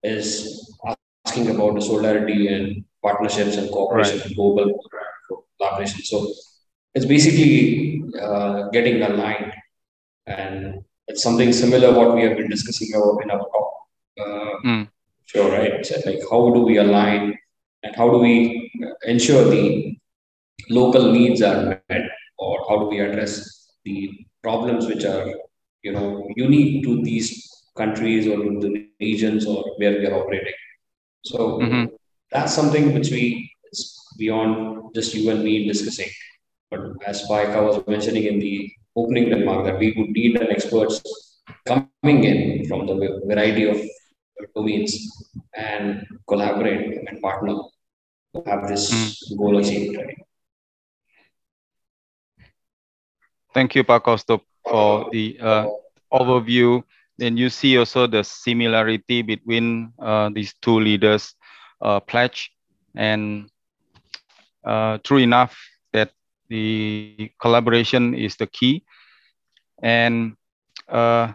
is 0.04 0.78
asking 1.26 1.50
about 1.56 1.76
the 1.76 1.82
solidarity 1.82 2.48
and 2.48 2.86
partnerships 3.04 3.58
and 3.58 3.70
cooperation 3.72 4.18
right. 4.18 4.26
and 4.28 4.36
global 4.36 4.80
collaboration. 5.58 6.02
So 6.04 6.32
it's 6.94 7.06
basically 7.06 8.04
uh, 8.20 8.70
getting 8.70 9.02
aligned. 9.02 9.54
And 10.28 10.84
it's 11.08 11.24
something 11.24 11.52
similar 11.52 11.94
what 11.94 12.16
we 12.16 12.24
have 12.24 12.38
been 12.38 12.50
discussing 12.50 12.90
about 12.96 13.24
in 13.24 13.32
our 13.32 13.40
talk. 13.40 13.74
Uh, 14.20 14.56
mm. 14.66 14.90
Sure, 15.26 15.52
right? 15.52 15.86
So 15.86 15.96
like, 16.06 16.20
how 16.30 16.54
do 16.54 16.62
we 16.62 16.78
align 16.78 17.38
and 17.84 17.96
how 17.96 18.10
do 18.10 18.18
we 18.18 18.72
ensure 19.04 19.46
the 19.50 19.98
local 20.70 21.12
needs 21.12 21.42
are 21.42 21.82
met 21.90 22.06
or 22.38 22.66
how 22.68 22.80
do 22.80 22.86
we 22.86 23.00
address 23.00 23.34
the 23.86 23.98
problems 24.44 24.88
which 24.88 25.06
are 25.06 25.28
you 25.84 25.92
know 25.92 26.28
unique 26.36 26.84
to 26.84 27.02
these 27.04 27.30
countries 27.78 28.28
or 28.28 28.38
to 28.38 28.60
the 28.60 28.88
regions 29.00 29.46
or 29.46 29.64
where 29.78 29.94
we 30.00 30.06
are 30.06 30.18
operating 30.22 30.60
so 31.24 31.60
mm-hmm. 31.60 31.86
that's 32.32 32.54
something 32.54 32.94
which 32.94 33.10
we 33.12 33.26
is 33.72 33.82
beyond 34.18 34.94
just 34.96 35.14
you 35.16 35.30
and 35.32 35.44
me 35.44 35.68
discussing 35.68 36.12
but 36.70 36.82
as 37.06 37.24
Paika 37.30 37.62
was 37.68 37.86
mentioning 37.88 38.26
in 38.32 38.40
the 38.40 38.72
opening 38.96 39.30
remark 39.30 39.66
that 39.66 39.80
we 39.80 39.94
would 39.98 40.10
need 40.10 40.36
an 40.42 40.52
experts 40.56 41.02
coming 41.66 42.24
in 42.32 42.68
from 42.68 42.86
the 42.88 42.96
variety 43.26 43.66
of 43.70 43.78
domains 44.56 44.94
and 45.56 46.06
collaborate 46.28 47.08
and 47.08 47.22
partner 47.22 47.56
to 48.34 48.44
have 48.50 48.68
this 48.68 48.86
mm. 48.92 49.38
goal 49.38 49.58
achieved 49.58 49.98
right 49.98 50.18
Thank 53.54 53.76
you, 53.76 53.84
Pak 53.84 54.04
Kostup, 54.04 54.42
for 54.64 55.10
the 55.12 55.38
uh, 55.42 55.68
overview, 56.14 56.84
then 57.18 57.36
you 57.36 57.50
see 57.50 57.78
also 57.78 58.08
the 58.08 58.24
similarity 58.24 59.22
between 59.22 59.92
uh, 60.00 60.30
these 60.34 60.54
two 60.62 60.80
leaders' 60.80 61.36
uh, 61.82 62.00
pledge. 62.00 62.52
And 62.96 63.50
uh, 64.64 65.00
true 65.04 65.18
enough 65.18 65.58
that 65.92 66.12
the 66.48 67.32
collaboration 67.40 68.14
is 68.14 68.38
the 68.38 68.48
key. 68.48 68.84
And 69.84 70.38
uh, 70.88 71.34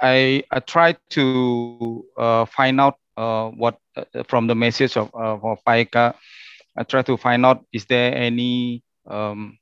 I, 0.00 0.42
I 0.50 0.60
tried 0.60 0.98
to 1.10 2.04
uh, 2.16 2.44
find 2.46 2.80
out 2.80 2.98
what 3.14 3.78
from 4.26 4.46
the 4.46 4.54
message 4.54 4.96
of, 4.96 5.14
of 5.14 5.58
Paika, 5.66 6.14
I 6.76 6.82
try 6.84 7.02
to 7.02 7.16
find 7.16 7.44
out 7.44 7.64
is 7.72 7.84
there 7.86 8.14
any 8.14 8.84
um, 9.06 9.58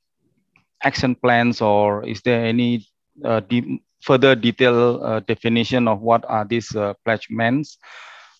action 0.87 1.15
plans 1.15 1.61
or 1.61 2.05
is 2.07 2.21
there 2.21 2.45
any 2.45 2.87
uh, 3.25 3.41
de 3.41 3.81
further 4.01 4.35
detailed 4.35 5.03
uh, 5.03 5.19
definition 5.21 5.87
of 5.87 6.01
what 6.01 6.25
are 6.27 6.45
these 6.45 6.75
uh, 6.75 6.93
pledge 7.05 7.27
meant? 7.29 7.67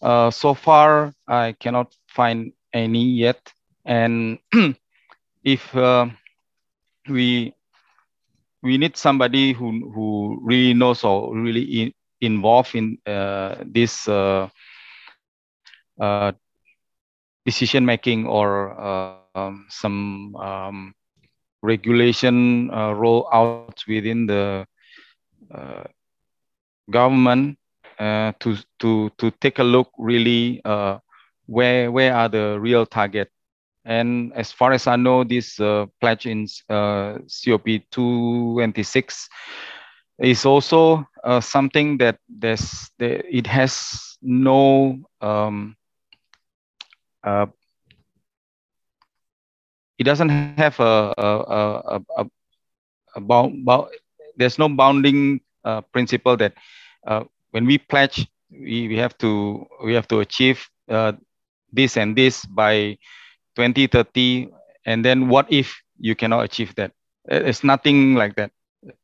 Uh, 0.02 0.30
so 0.32 0.54
far, 0.54 1.14
I 1.28 1.56
cannot 1.60 1.94
find 2.08 2.54
any 2.74 3.04
yet. 3.06 3.54
And 3.86 4.40
if 5.44 5.76
uh, 5.76 6.08
we 7.10 7.54
we 8.64 8.78
need 8.78 8.98
somebody 8.98 9.54
who 9.54 9.92
who 9.94 10.40
really 10.44 10.74
knows 10.74 11.04
or 11.04 11.36
really 11.36 11.64
in, 11.64 11.94
involved 12.22 12.76
in 12.76 12.98
uh, 13.06 13.56
this 13.66 14.08
decision 17.46 17.86
making 17.86 18.28
or 18.28 18.76
um, 19.36 19.66
some 19.70 20.36
um, 20.36 20.96
regulation 21.62 22.70
uh, 22.72 22.92
roll 22.94 23.28
out 23.34 23.62
within 23.68 24.06
the 24.08 24.46
uh, 25.34 25.66
government 26.90 27.58
uh, 28.00 28.32
to 28.40 28.56
to 28.80 29.10
to 29.18 29.32
take 29.42 29.60
a 29.60 29.64
look 29.64 29.90
really 29.98 30.62
uh, 30.66 30.98
where 31.46 31.92
where 31.92 32.14
are 32.14 32.30
the 32.30 32.58
real 32.60 32.86
target. 32.86 33.30
And 33.86 34.34
as 34.34 34.52
far 34.52 34.72
as 34.74 34.88
I 34.88 34.96
know 34.98 35.24
this 35.24 35.60
uh, 35.60 35.86
pledge 36.02 36.26
in 36.26 36.48
uh, 36.70 37.18
COP 37.28 37.66
226 37.92 39.30
is 40.20 40.46
also 40.46 41.06
something 41.42 41.98
that 41.98 42.20
there's 42.30 42.90
there, 43.00 43.24
it 43.30 43.48
has 43.48 44.18
no 44.22 45.00
um, 45.22 45.76
it 49.98 50.04
doesn't 50.04 50.30
have 50.30 50.80
a, 50.80 51.14
a, 51.18 52.02
a, 52.18 52.26
a, 53.16 53.22
bound, 53.22 53.66
bound, 53.66 53.88
there's 54.36 54.60
no 54.60 54.70
bounding 54.70 55.42
uh, 55.66 55.82
principle 55.82 56.38
that 56.38 56.54
uh, 57.06 57.24
when 57.52 57.66
we 57.66 57.78
pledge, 57.78 58.28
we, 58.52 58.88
we 58.88 58.98
have 58.98 59.18
to 59.18 59.66
we 59.84 59.94
have 59.94 60.08
to 60.08 60.20
achieve 60.20 60.70
uh, 60.90 61.14
this 61.72 61.98
and 61.98 62.16
this 62.16 62.46
by 62.46 62.98
2030, 63.56 64.50
and 64.86 65.04
then 65.04 65.28
what 65.28 65.52
if 65.52 65.82
you 66.00 66.16
cannot 66.16 66.46
achieve 66.46 66.74
that? 66.76 66.92
It's 67.26 67.64
nothing 67.64 68.16
like 68.16 68.36
that. 68.36 68.52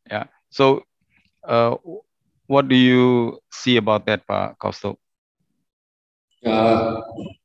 Yeah. 0.10 0.25
So, 0.49 0.84
uh, 1.43 1.75
what 2.47 2.67
do 2.67 2.75
you 2.75 3.39
see 3.51 3.77
about 3.77 4.06
that, 4.06 4.25
Pa 4.27 4.53
Kaustup? 4.62 4.97
Uh, 6.45 7.01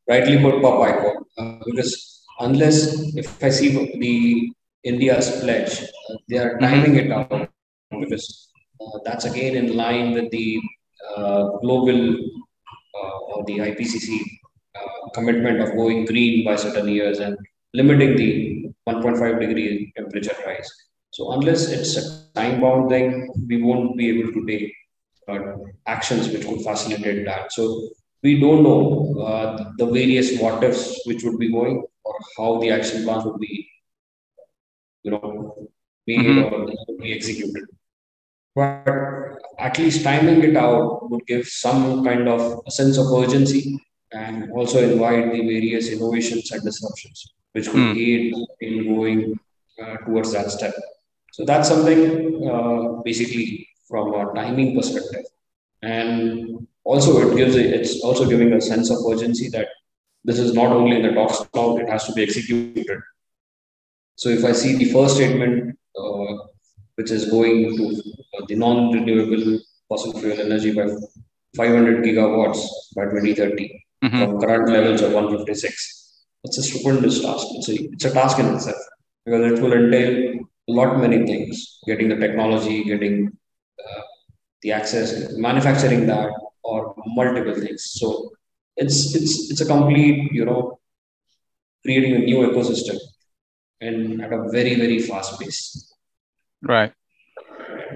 rightly 0.09 0.39
put, 0.39 0.61
Pa 0.61 0.69
uh, 1.39 1.59
because 1.65 2.18
unless 2.41 3.15
if 3.15 3.43
I 3.43 3.51
see 3.51 3.71
the 3.99 4.53
India's 4.85 5.41
pledge, 5.41 5.83
uh, 5.83 6.17
they 6.29 6.39
are 6.39 6.59
timing 6.59 6.97
it 6.97 7.11
out 7.11 7.51
because 8.01 8.49
uh, 8.81 8.99
that's 9.05 9.25
again 9.25 9.57
in 9.57 9.77
line 9.77 10.13
with 10.15 10.31
the 10.31 10.61
uh, 11.17 11.45
global 11.63 12.15
uh, 12.15 13.19
or 13.31 13.45
the 13.45 13.59
IPCC 13.59 14.21
uh, 14.77 15.09
commitment 15.15 15.61
of 15.61 15.75
going 15.75 16.05
green 16.05 16.45
by 16.45 16.57
certain 16.57 16.89
years 16.89 17.19
and 17.19 17.37
limiting 17.75 18.17
the 18.17 18.71
1.5 18.89 19.41
degree 19.41 19.93
temperature 19.97 20.37
rise. 20.47 20.71
So 21.11 21.33
unless 21.33 21.69
it's 21.71 21.97
a 21.97 22.33
time 22.35 22.61
bound 22.61 22.89
thing, 22.91 23.31
we 23.49 23.63
won't 23.63 23.97
be 23.97 24.09
able 24.11 24.33
to 24.33 24.47
take 24.47 24.73
uh, 25.29 25.57
actions 25.87 26.29
which 26.29 26.47
could 26.47 26.63
facilitate 26.63 27.25
that. 27.27 27.53
So 27.53 27.89
we 28.23 28.41
don't 28.41 28.63
know 28.63 29.73
the 29.79 29.87
various 29.87 30.41
what 30.41 30.63
ifs 30.63 31.01
which 31.07 31.23
would 31.25 31.39
be 31.39 31.51
going 31.51 31.85
or 32.09 32.17
how 32.37 32.61
the 32.61 32.71
action 32.71 33.05
plan 33.05 33.25
would 33.25 33.41
be, 33.41 33.69
you 35.03 35.11
know, 35.13 35.69
made 36.07 36.21
mm-hmm. 36.21 36.55
or 36.55 36.99
be 37.01 37.13
executed. 37.13 37.67
But 38.55 39.39
at 39.59 39.79
least 39.79 40.03
timing 40.03 40.43
it 40.43 40.57
out 40.57 41.11
would 41.11 41.27
give 41.27 41.47
some 41.47 42.05
kind 42.05 42.29
of 42.29 42.63
a 42.67 42.71
sense 42.71 42.99
of 42.99 43.07
urgency 43.13 43.79
and 44.13 44.51
also 44.53 44.83
invite 44.83 45.33
the 45.33 45.41
various 45.41 45.89
innovations 45.91 46.51
and 46.51 46.63
disruptions, 46.63 47.35
which 47.53 47.69
could 47.71 47.81
mm. 47.81 47.97
aid 47.97 48.35
in 48.61 48.95
going 48.95 49.39
uh, 49.83 49.97
towards 49.99 50.33
that 50.33 50.51
step. 50.51 50.75
So 51.33 51.45
that's 51.45 51.69
something 51.69 52.49
uh, 52.51 53.03
basically 53.05 53.69
from 53.87 54.15
a 54.15 54.35
timing 54.35 54.75
perspective. 54.75 55.27
And 55.83 56.67
also 56.85 57.11
it 57.29 57.37
gives 57.37 57.55
it's 57.55 58.01
also 58.03 58.29
giving 58.29 58.53
a 58.55 58.61
sense 58.61 58.91
of 58.91 58.99
urgency 59.09 59.49
that 59.51 59.69
this 60.25 60.39
is 60.39 60.55
not 60.55 60.73
only 60.73 60.97
in 60.97 61.03
the 61.03 61.13
talks 61.13 61.41
now, 61.55 61.77
it 61.79 61.89
has 61.89 62.07
to 62.07 62.13
be 62.13 62.23
executed. 62.23 63.01
So 64.17 64.29
if 64.29 64.45
I 64.45 64.53
see 64.53 64.77
the 64.77 64.93
first 64.93 65.17
statement, 65.17 65.79
uh, 65.99 66.35
which 66.97 67.11
is 67.11 67.31
going 67.31 67.77
to 67.77 67.85
uh, 68.37 68.45
the 68.49 68.57
non-renewable 68.57 69.61
fossil 69.89 70.19
fuel 70.19 70.41
energy 70.41 70.75
by 70.75 70.89
500 71.57 72.05
gigawatts 72.05 72.67
by 72.97 73.05
2030 73.05 73.85
mm-hmm. 74.05 74.19
from 74.19 74.41
current 74.41 74.69
levels 74.71 75.01
of 75.03 75.13
156, 75.13 76.25
it's 76.45 76.59
a 76.59 76.63
stupendous 76.63 77.23
task. 77.23 77.47
It's 77.53 77.69
a, 77.69 77.75
it's 77.93 78.05
a 78.05 78.11
task 78.13 78.39
in 78.39 78.47
itself 78.55 78.77
because 79.25 79.53
it 79.53 79.63
will 79.63 79.73
entail 79.73 80.41
a 80.69 80.73
lot 80.73 80.99
many 80.99 81.25
things, 81.25 81.79
getting 81.87 82.09
the 82.09 82.17
technology, 82.17 82.85
getting 82.85 83.31
uh, 83.79 84.03
the 84.63 84.73
access, 84.73 85.33
manufacturing 85.37 86.07
that, 86.07 86.31
or 86.63 86.95
multiple 87.07 87.55
things. 87.55 87.85
So 87.93 88.33
it's 88.83 89.15
it's 89.19 89.51
it's 89.51 89.61
a 89.61 89.69
complete 89.75 90.33
you 90.39 90.45
know 90.45 90.79
creating 91.85 92.15
a 92.17 92.23
new 92.29 92.39
ecosystem 92.49 92.97
and 93.81 94.23
at 94.23 94.33
a 94.33 94.41
very 94.51 94.75
very 94.83 94.99
fast 95.01 95.39
pace. 95.41 95.93
Right. 96.63 96.93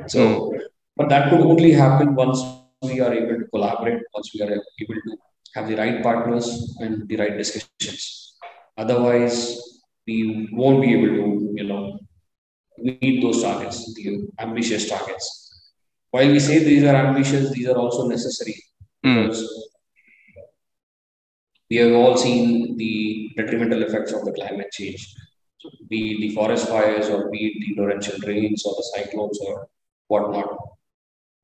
So 0.07 0.21
mm. 0.21 0.61
but 0.97 1.09
that 1.09 1.31
could 1.31 1.41
only 1.41 1.73
happen 1.73 2.15
once 2.15 2.43
we 2.83 3.01
are 3.01 3.13
able 3.13 3.39
to 3.41 3.47
collaborate 3.55 4.03
once 4.15 4.31
we 4.35 4.43
are 4.43 4.53
able 4.53 4.99
to 5.07 5.17
have 5.55 5.69
the 5.69 5.77
right 5.77 6.03
partners 6.03 6.77
and 6.81 7.09
the 7.09 7.17
right 7.17 7.37
discussions. 7.37 8.37
Otherwise 8.77 9.37
we 10.07 10.49
won't 10.53 10.83
be 10.83 10.95
able 10.95 11.13
to 11.19 11.27
you 11.61 11.67
know 11.71 11.99
meet 12.79 13.23
those 13.23 13.43
targets 13.43 13.95
the 13.95 14.27
ambitious 14.39 14.89
targets. 14.89 15.27
While 16.11 16.29
we 16.29 16.41
say 16.41 16.59
these 16.59 16.85
are 16.85 16.97
ambitious 17.07 17.53
these 17.53 17.69
are 17.69 17.77
also 17.77 18.09
necessary. 18.09 18.57
Mm. 19.05 19.23
because 19.23 19.72
we 21.73 21.79
have 21.79 21.93
all 21.99 22.17
seen 22.19 22.77
the 22.77 23.31
detrimental 23.35 23.83
effects 23.83 24.13
of 24.13 24.27
the 24.27 24.33
climate 24.39 24.71
change, 24.73 25.03
be 25.89 26.01
the 26.23 26.35
forest 26.35 26.69
fires 26.69 27.09
or 27.09 27.31
be 27.31 27.39
it 27.47 27.55
the 27.63 27.75
torrential 27.77 28.19
rains 28.27 28.67
or 28.67 28.75
the 28.79 28.87
cyclones 28.95 29.39
or 29.47 29.67
whatnot. 30.09 30.51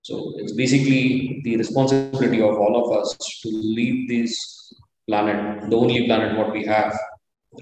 So 0.03 0.35
it's 0.37 0.53
basically 0.53 1.41
the 1.45 1.57
responsibility 1.57 2.43
of 2.43 2.59
all 2.63 2.75
of 2.83 2.99
us 2.99 3.17
to 3.43 3.49
leave 3.49 4.07
this 4.11 4.35
planet, 5.07 5.71
the 5.71 5.77
only 5.79 6.05
planet 6.05 6.37
what 6.37 6.53
we 6.53 6.67
have, 6.67 6.93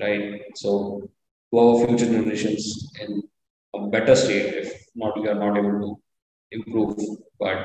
right? 0.00 0.42
So 0.56 1.08
to 1.52 1.58
our 1.60 1.86
future 1.86 2.06
generations 2.06 2.90
in 3.00 3.22
a 3.76 3.86
better 3.86 4.16
state 4.16 4.54
if 4.62 4.72
not 4.96 5.20
we 5.20 5.28
are 5.28 5.40
not 5.46 5.56
able 5.56 5.78
to 5.84 6.00
improve, 6.50 6.98
but 7.38 7.58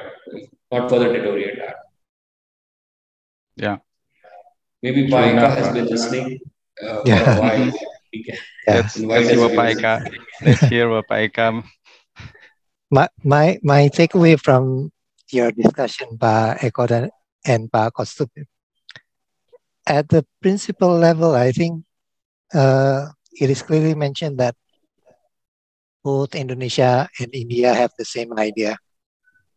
not 0.72 0.92
further 0.92 1.12
deteriorate 1.12 1.58
that. 1.58 1.78
Yeah. 3.56 3.78
Maybe 4.82 5.08
Paika 5.08 5.56
has 5.56 5.74
been 5.74 5.86
listening 5.86 6.40
uh, 6.82 7.02
yeah. 7.06 7.24
for 7.24 7.32
a 7.32 7.42
while. 7.42 7.72
Let's, 8.68 8.98
let's 9.00 9.30
see 9.30 9.38
what 9.38 9.52
Paika. 9.52 10.10
Let's 10.42 10.62
hear 10.62 10.90
what 10.90 11.08
Paika. 11.08 11.64
My, 12.90 13.08
my, 13.24 13.60
my 13.64 13.90
takeaway 13.90 14.40
from 14.40 14.92
your 15.32 15.52
discussion 15.52 16.18
by 16.18 16.58
Eko 16.62 17.10
and 17.46 17.72
by 17.72 17.90
Kaustup, 17.90 18.30
at 19.86 20.10
the 20.10 20.26
principal 20.42 20.98
level, 20.98 21.36
I 21.36 21.52
think 21.52 21.86
uh, 22.54 23.08
it 23.34 23.50
is 23.50 23.62
clearly 23.62 23.96
mentioned 23.96 24.40
that 24.40 24.56
both 26.04 26.36
Indonesia 26.36 27.08
and 27.20 27.30
India 27.34 27.74
have 27.74 27.92
the 27.98 28.06
same 28.06 28.34
idea 28.38 28.78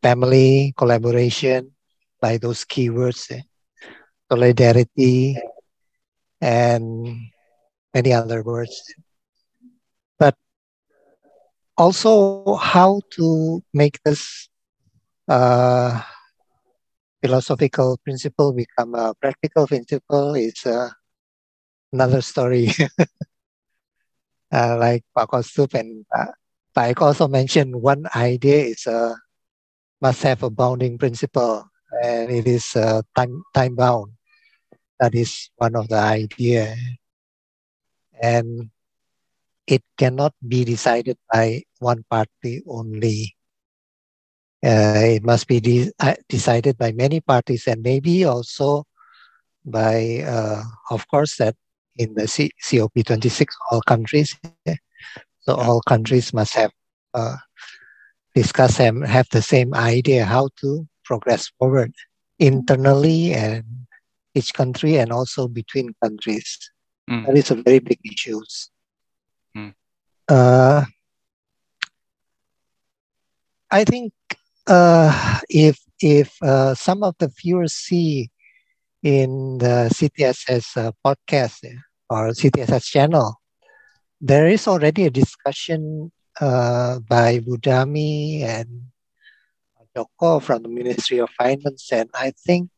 family, 0.04 0.74
collaboration, 0.76 1.72
by 2.20 2.37
those 2.37 2.64
keywords. 2.64 3.32
Eh? 3.32 3.40
Solidarity, 4.30 5.37
and 6.40 7.16
many 7.94 8.12
other 8.12 8.42
words. 8.42 8.94
But 10.18 10.37
also 11.76 12.54
how 12.56 13.00
to 13.18 13.62
make 13.72 13.98
this 14.04 14.48
uh, 15.28 16.00
philosophical 17.22 17.98
principle 18.04 18.52
become 18.52 18.94
a 18.94 19.14
practical 19.20 19.66
principle 19.66 20.34
is 20.34 20.66
uh, 20.66 20.90
another 21.92 22.20
story. 22.20 22.68
uh, 24.52 24.76
like 24.78 25.02
Pak 25.16 25.28
Kostup 25.28 25.74
and 25.74 26.06
uh, 26.14 26.30
also 27.00 27.28
mentioned 27.28 27.74
one 27.74 28.06
idea 28.14 28.70
is 28.70 28.87
uh, 28.87 29.14
must 30.00 30.22
have 30.22 30.42
a 30.42 30.50
bounding 30.50 30.98
principle 30.98 31.66
and 32.02 32.30
it 32.30 32.46
is 32.46 32.76
uh, 32.76 33.02
time, 33.16 33.42
time 33.54 33.74
bound. 33.74 34.13
That 35.00 35.14
is 35.14 35.50
one 35.57 35.76
of 35.76 35.88
the 35.88 35.98
idea. 35.98 36.74
And 38.22 38.70
it 39.66 39.83
cannot 39.98 40.35
be 40.46 40.64
decided 40.64 41.18
by 41.33 41.62
one 41.78 42.04
party 42.11 42.62
only. 42.66 43.37
Uh, 44.64 44.96
it 45.16 45.22
must 45.24 45.46
be 45.48 45.61
de- 45.61 45.90
uh, 46.00 46.14
decided 46.28 46.76
by 46.78 46.92
many 46.92 47.20
parties 47.20 47.66
and 47.66 47.83
maybe 47.83 48.24
also 48.24 48.85
by, 49.64 50.22
uh, 50.26 50.62
of 50.90 51.07
course, 51.09 51.37
that 51.38 51.57
in 51.96 52.14
the 52.14 52.26
C- 52.28 52.52
COP26, 52.61 53.54
all 53.70 53.83
countries. 53.83 54.37
So 55.18 55.33
all 55.35 55.61
countries 55.62 56.12
must 56.12 56.35
have 56.37 56.52
uh, 56.96 57.20
discuss 58.35 58.78
and 58.80 59.04
have 59.07 59.26
the 59.30 59.42
same 59.42 59.74
idea 59.74 60.24
how 60.24 60.48
to 60.61 60.87
progress 61.04 61.50
forward 61.59 61.92
internally 62.38 63.33
and 63.35 63.64
each 64.35 64.53
country 64.55 64.97
and 64.97 65.12
also 65.12 65.49
between 65.49 65.94
countries. 66.03 66.59
Mm. 67.11 67.27
That 67.27 67.37
is 67.37 67.51
a 67.51 67.57
very 67.57 67.79
big 67.79 67.99
issue. 68.05 68.40
Mm. 69.57 69.75
Uh, 70.29 70.85
I 73.70 73.85
think 73.85 74.12
uh, 74.66 75.40
if 75.49 75.79
if 76.01 76.35
uh, 76.42 76.75
some 76.75 77.03
of 77.03 77.14
the 77.18 77.29
viewers 77.29 77.73
see 77.73 78.31
in 79.03 79.59
the 79.59 79.90
CTSS 79.92 80.77
uh, 80.77 80.92
podcast 81.05 81.64
or 82.09 82.31
CTSS 82.31 82.87
channel, 82.87 83.40
there 84.20 84.49
is 84.49 84.66
already 84.66 85.05
a 85.05 85.11
discussion 85.11 86.11
uh, 86.40 86.99
by 87.01 87.40
Budami 87.40 88.42
and 88.42 88.90
Joko 89.94 90.40
from 90.40 90.62
the 90.62 90.68
Ministry 90.68 91.18
of 91.18 91.31
Finance, 91.31 91.92
and 91.92 92.11
I 92.14 92.33
think 92.33 92.70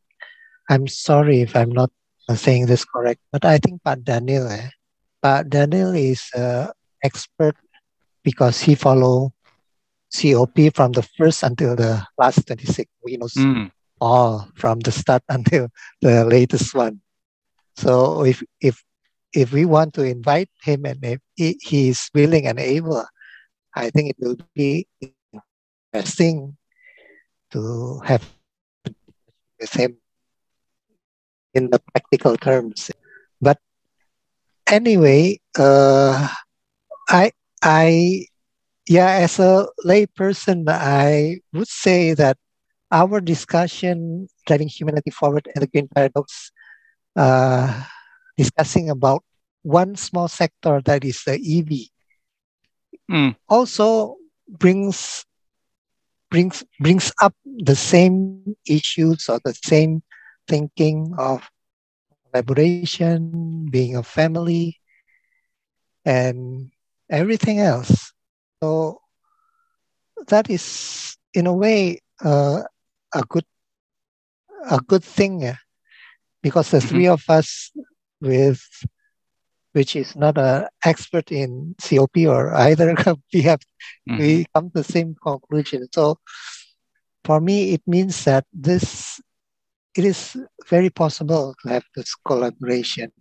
I'm 0.69 0.87
sorry 0.87 1.41
if 1.41 1.55
I'm 1.55 1.71
not 1.71 1.91
saying 2.35 2.65
this 2.65 2.83
correct, 2.83 3.21
but 3.31 3.45
I 3.45 3.57
think 3.57 3.83
Pak 3.83 4.03
Daniel, 4.03 4.47
eh, 4.47 4.69
Pak 5.23 5.47
Daniel 5.47 5.95
is 5.95 6.27
an 6.35 6.69
expert 7.03 7.55
because 8.23 8.59
he 8.59 8.75
follow 8.75 9.31
COP 10.11 10.75
from 10.75 10.91
the 10.91 11.03
first 11.15 11.43
until 11.43 11.75
the 11.75 12.03
last 12.17 12.45
26. 12.47 12.91
We 13.03 13.17
know 13.17 13.27
mm. 13.27 13.71
all 14.01 14.47
from 14.55 14.79
the 14.79 14.91
start 14.91 15.23
until 15.29 15.69
the 16.01 16.25
latest 16.25 16.75
one. 16.75 17.01
So 17.77 18.25
if 18.25 18.43
if 18.59 18.83
if 19.33 19.51
we 19.51 19.65
want 19.65 19.93
to 19.95 20.03
invite 20.03 20.49
him 20.63 20.85
and 20.85 20.99
if 21.03 21.19
he 21.35 21.89
is 21.89 22.09
willing 22.13 22.47
and 22.47 22.59
able, 22.59 23.05
I 23.75 23.89
think 23.91 24.11
it 24.11 24.17
will 24.19 24.37
be 24.55 24.87
interesting 25.93 26.57
to 27.51 27.99
have 28.03 28.23
with 29.59 29.73
him 29.73 29.97
in 31.53 31.69
the 31.69 31.79
practical 31.93 32.37
terms. 32.37 32.91
But 33.41 33.59
anyway, 34.67 35.39
uh, 35.57 36.27
I 37.09 37.31
I 37.61 38.25
yeah, 38.87 39.19
as 39.23 39.39
a 39.39 39.67
layperson, 39.85 40.65
I 40.67 41.39
would 41.53 41.67
say 41.67 42.13
that 42.13 42.37
our 42.91 43.19
discussion 43.19 44.27
driving 44.45 44.69
humanity 44.69 45.11
forward 45.11 45.47
and 45.53 45.61
the 45.61 45.67
green 45.67 45.89
paradox, 45.93 46.51
uh, 47.15 47.83
discussing 48.37 48.89
about 48.89 49.23
one 49.63 49.95
small 49.95 50.27
sector 50.27 50.81
that 50.85 51.03
is 51.03 51.23
the 51.25 51.35
EV, 51.35 51.91
mm. 53.11 53.35
also 53.49 54.15
brings 54.47 55.25
brings 56.29 56.63
brings 56.79 57.11
up 57.21 57.33
the 57.43 57.75
same 57.75 58.55
issues 58.65 59.27
or 59.29 59.39
the 59.43 59.55
same 59.65 60.01
thinking 60.47 61.13
of 61.17 61.49
collaboration, 62.31 63.67
being 63.69 63.95
a 63.95 64.03
family, 64.03 64.79
and 66.05 66.71
everything 67.09 67.59
else. 67.59 68.13
So 68.61 69.01
that 70.27 70.49
is, 70.49 71.17
in 71.33 71.47
a 71.47 71.53
way, 71.53 71.99
uh, 72.23 72.63
a 73.13 73.21
good 73.27 73.45
a 74.69 74.79
good 74.79 75.03
thing, 75.03 75.41
yeah? 75.41 75.57
because 76.41 76.71
the 76.71 76.77
mm-hmm. 76.77 76.87
three 76.87 77.07
of 77.07 77.23
us 77.29 77.71
with 78.21 78.61
which 79.73 79.95
is 79.95 80.15
not 80.15 80.37
an 80.37 80.65
expert 80.83 81.31
in 81.31 81.75
COP 81.77 82.17
or 82.25 82.55
either 82.55 82.95
we 83.33 83.41
have 83.41 83.59
mm-hmm. 84.09 84.17
we 84.17 84.45
come 84.53 84.71
to 84.71 84.81
the 84.81 84.83
same 84.83 85.15
conclusion. 85.21 85.87
So 85.93 86.17
for 87.23 87.39
me, 87.41 87.73
it 87.73 87.81
means 87.85 88.23
that 88.25 88.45
this 88.53 89.21
it 89.95 90.05
is 90.05 90.37
very 90.69 90.89
possible 90.89 91.55
to 91.61 91.69
have 91.69 91.83
this 91.95 92.15
collaboration. 92.15 93.11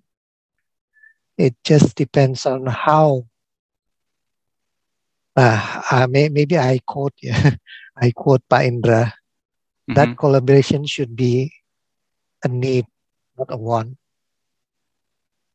It 1.39 1.55
just 1.65 1.95
depends 1.97 2.47
on 2.47 2.67
how 2.67 3.27
uh, 5.37 5.83
uh, 5.91 6.07
may, 6.09 6.29
maybe 6.29 6.59
I 6.59 6.81
quote 6.87 7.13
yeah, 7.23 7.57
I 7.97 8.11
quote 8.11 8.43
Pa 8.49 8.61
Indra. 8.63 9.13
Mm-hmm. 9.13 9.95
That 9.95 10.19
collaboration 10.19 10.87
should 10.87 11.15
be 11.15 11.53
a 12.43 12.49
need, 12.49 12.87
not 13.39 13.49
a 13.51 13.57
want. 13.57 13.97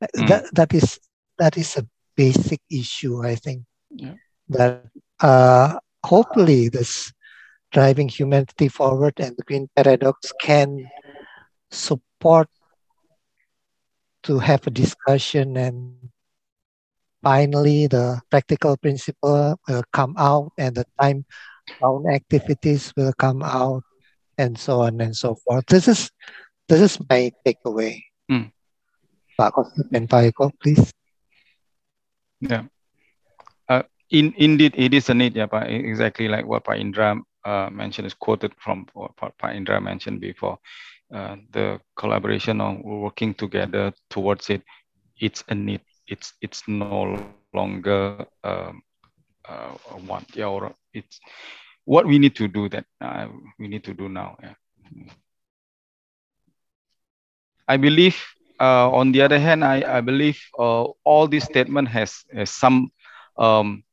Mm. 0.02 0.28
That 0.28 0.46
that 0.54 0.74
is 0.74 1.00
that 1.38 1.58
is 1.58 1.78
a 1.78 1.86
basic 2.16 2.62
issue. 2.70 3.26
I 3.26 3.36
think 3.36 3.66
yeah. 3.90 4.16
that 4.50 4.86
uh, 5.20 5.80
hopefully 6.06 6.70
this 6.70 7.12
driving 7.72 8.10
humanity 8.10 8.68
forward 8.68 9.14
and 9.20 9.36
the 9.38 9.44
green 9.44 9.70
paradox 9.76 10.32
can 10.42 10.90
support 11.72 12.48
to 14.24 14.38
have 14.40 14.66
a 14.68 14.70
discussion 14.70 15.58
and 15.58 15.96
finally 17.24 17.88
the 17.88 18.22
practical 18.30 18.78
principle 18.78 19.58
will 19.68 19.84
come 19.94 20.14
out 20.18 20.52
and 20.58 20.76
the 20.76 20.86
time 21.00 21.26
bound 21.80 22.06
activities 22.12 22.94
will 22.98 23.14
come 23.18 23.42
out 23.42 23.84
and 24.38 24.58
so 24.58 24.82
on 24.82 25.00
and 25.02 25.16
so 25.16 25.36
forth. 25.36 25.66
This 25.68 25.88
is 25.88 26.12
this 26.68 26.82
is 26.82 27.00
my 27.10 27.32
takeaway. 27.46 28.04
Mm. 28.30 28.52
Pak 29.38 29.54
and 29.94 30.10
Pak 30.10 30.34
Eko, 30.34 30.52
please. 30.62 30.92
Yeah. 32.42 32.66
Uh, 33.70 33.84
in 34.10 34.34
indeed 34.38 34.74
it 34.76 34.94
is 34.94 35.10
a 35.10 35.14
need 35.14 35.36
yeah 35.36 35.46
but 35.46 35.70
exactly 35.70 36.28
like 36.28 36.46
what 36.46 36.66
Pak 36.66 36.80
Indra 36.80 37.16
uh, 37.46 37.70
mentioned 37.72 38.06
is 38.08 38.14
quoted 38.14 38.54
from 38.58 38.86
what 38.94 39.34
Indra 39.54 39.82
mentioned 39.82 40.22
before 40.22 40.60
uh, 41.14 41.36
the 41.52 41.80
collaboration 41.96 42.62
on 42.62 42.82
working 42.84 43.34
together 43.34 43.94
towards 44.10 44.50
it 44.50 44.62
it's 45.20 45.44
a 45.50 45.56
need 45.56 45.82
it's 46.08 46.34
it's 46.42 46.68
no 46.68 47.18
longer 47.54 48.26
um, 48.44 48.82
uh, 49.48 49.72
one 50.08 50.26
yeah 50.34 50.46
or 50.46 50.74
it's 50.94 51.20
what 51.86 52.06
we 52.06 52.20
need 52.20 52.36
to 52.36 52.48
do 52.48 52.70
that 52.70 52.86
uh, 53.02 53.28
we 53.60 53.68
need 53.68 53.84
to 53.84 53.94
do 53.94 54.10
now 54.10 54.38
yeah. 54.42 54.54
i 57.68 57.78
believe 57.78 58.18
uh, 58.60 58.90
on 58.92 59.12
the 59.12 59.22
other 59.22 59.40
hand 59.40 59.64
i, 59.64 59.98
I 59.98 60.02
believe 60.02 60.40
uh, 60.60 60.84
all 61.04 61.28
this 61.28 61.46
statement 61.46 61.88
has, 61.90 62.24
has 62.34 62.50
some 62.50 62.92
um, 63.38 63.84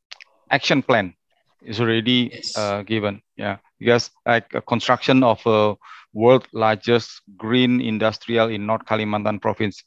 action 0.51 0.83
plan 0.83 1.15
is 1.63 1.81
already 1.81 2.31
yes. 2.33 2.57
Uh, 2.57 2.83
given 2.83 3.23
yeah 3.39 3.59
because 3.79 4.11
like 4.27 4.55
a 4.55 4.63
construction 4.63 5.23
of 5.25 5.41
a 5.47 5.75
world 6.15 6.47
largest 6.53 7.23
green 7.39 7.81
industrial 7.81 8.49
in 8.49 8.67
north 8.67 8.85
kalimantan 8.87 9.41
province 9.41 9.85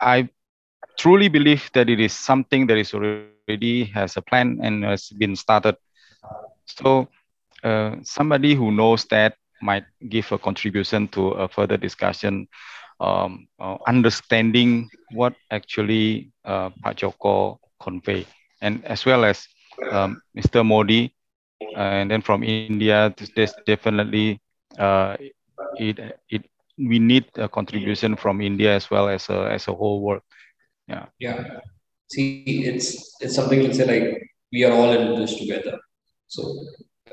i 0.00 0.28
truly 0.98 1.28
believe 1.28 1.70
that 1.74 1.90
it 1.90 2.00
is 2.00 2.12
something 2.12 2.66
that 2.68 2.78
is 2.78 2.94
already 2.94 3.46
has 3.50 3.78
a 3.84 3.88
plan 3.88 4.22
and 4.22 4.48
has 4.48 4.70
been 4.76 5.36
started. 5.36 5.46
So 6.46 7.08
uh, 7.64 7.96
somebody 8.02 8.54
who 8.54 8.70
knows 8.72 9.04
that 9.06 9.36
might 9.60 9.84
give 10.08 10.30
a 10.32 10.38
contribution 10.38 11.08
to 11.08 11.28
a 11.30 11.48
further 11.48 11.76
discussion, 11.76 12.48
um, 13.00 13.46
uh, 13.60 13.76
understanding 13.86 14.90
what 15.10 15.34
actually 15.50 16.32
uh, 16.44 16.70
Pak 16.82 16.96
Joko 16.96 17.60
convey, 17.80 18.26
and 18.60 18.84
as 18.84 19.04
well 19.06 19.24
as 19.24 19.46
um, 19.90 20.22
Mr. 20.34 20.64
Modi, 20.64 21.13
and 21.76 22.10
then 22.10 22.22
from 22.22 22.42
India, 22.42 23.14
there's 23.34 23.54
definitely 23.66 24.40
uh, 24.78 25.16
it 25.76 25.98
it 26.28 26.44
we 26.78 26.98
need 26.98 27.24
a 27.36 27.48
contribution 27.48 28.16
from 28.16 28.40
India 28.40 28.74
as 28.74 28.90
well 28.90 29.08
as 29.08 29.28
a, 29.28 29.50
as 29.50 29.68
a 29.68 29.72
whole 29.74 30.02
world. 30.02 30.22
Yeah. 30.88 31.06
Yeah. 31.18 31.60
See 32.10 32.64
it's 32.66 33.16
it's 33.20 33.34
something 33.34 33.60
to 33.60 33.74
say 33.74 33.86
like 33.86 34.22
we 34.52 34.64
are 34.64 34.72
all 34.72 34.92
in 34.92 35.20
this 35.20 35.36
together. 35.38 35.78
So 36.26 36.42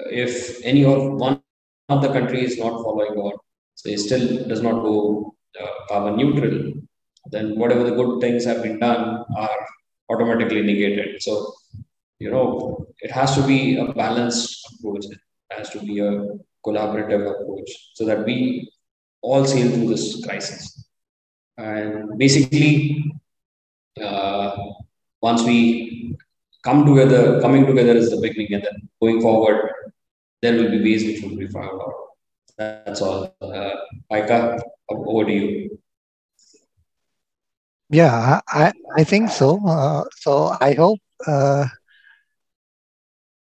if 0.10 0.64
any 0.64 0.84
of 0.84 1.14
one 1.14 1.42
of 1.90 2.02
the 2.02 2.12
country 2.12 2.44
is 2.44 2.58
not 2.58 2.84
following 2.84 3.14
or 3.14 3.34
so 3.76 3.90
it 3.90 4.00
still 4.00 4.48
does 4.48 4.62
not 4.62 4.82
go 4.82 5.36
uh, 5.60 5.86
carbon 5.88 6.18
neutral, 6.18 6.74
then 7.30 7.58
whatever 7.58 7.84
the 7.84 7.96
good 7.96 8.22
things 8.22 8.46
have 8.46 8.64
been 8.64 8.80
done 8.80 9.24
are 9.38 9.68
automatically 10.10 10.62
negated. 10.62 11.22
So, 11.22 11.54
you 12.21 12.29
know, 12.29 12.86
it 12.99 13.12
has 13.12 13.36
to 13.36 13.41
be 13.51 13.77
a 13.77 13.86
balanced 13.93 14.45
approach. 14.73 15.05
It 15.05 15.19
has 15.57 15.69
to 15.71 15.79
be 15.79 15.99
a 15.99 16.12
collaborative 16.65 17.23
approach 17.31 17.69
so 17.95 18.05
that 18.05 18.23
we 18.25 18.71
all 19.21 19.43
sail 19.45 19.71
through 19.71 19.89
this 19.89 20.23
crisis. 20.23 20.88
And 21.57 22.17
basically, 22.19 23.12
uh, 23.99 24.55
once 25.21 25.41
we 25.43 26.15
come 26.63 26.86
together, 26.86 27.41
coming 27.41 27.65
together 27.65 27.95
is 27.97 28.12
the 28.12 28.21
beginning, 28.21 28.53
and 28.53 28.63
then 28.65 28.89
going 29.01 29.19
forward, 29.21 29.71
there 30.43 30.55
will 30.57 30.69
be 30.69 30.84
ways 30.84 31.03
which 31.03 31.21
will 31.23 31.36
be 31.36 31.47
found 31.47 31.81
out. 31.81 31.95
That's 32.57 33.01
all. 33.01 33.36
Uh, 33.41 33.71
Aika, 34.12 34.60
over 34.89 35.25
to 35.25 35.34
you. 35.34 35.79
Yeah, 37.89 38.39
I, 38.47 38.71
I 38.95 39.03
think 39.03 39.29
so. 39.29 39.60
Uh, 39.67 40.03
so 40.23 40.55
I 40.62 40.73
hope 40.73 40.99
uh, 41.27 41.65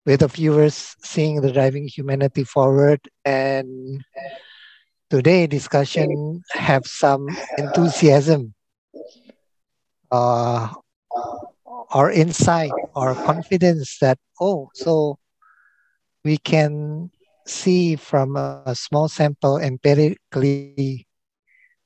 with 0.07 0.21
the 0.21 0.29
viewers 0.29 0.97
seeing 1.03 1.41
the 1.41 1.53
driving 1.53 1.87
humanity 1.87 2.45
forward. 2.45 3.01
And 3.25 4.03
today 5.11 5.47
discussion 5.47 6.43
have 6.53 6.87
some 6.87 7.27
enthusiasm 7.59 8.55
uh, 10.11 10.73
or 11.93 12.11
insight 12.11 12.71
or 12.95 13.15
confidence 13.15 13.99
that 13.99 14.19
oh 14.41 14.71
so 14.75 15.19
we 16.25 16.39
can 16.39 17.11
see 17.47 17.97
from 17.97 18.37
a, 18.37 18.63
a 18.67 18.75
small 18.75 19.09
sample 19.09 19.59
empirically 19.59 21.07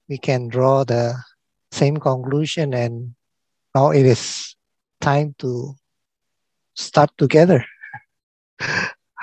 we 0.08 0.18
can 0.18 0.48
draw 0.48 0.84
the 0.84 1.14
same 1.72 1.96
conclusion 1.96 2.74
and 2.74 3.14
now 3.74 3.90
it 3.90 4.04
is 4.04 4.54
time 5.00 5.34
to 5.38 5.74
start 6.74 7.10
together 7.16 7.64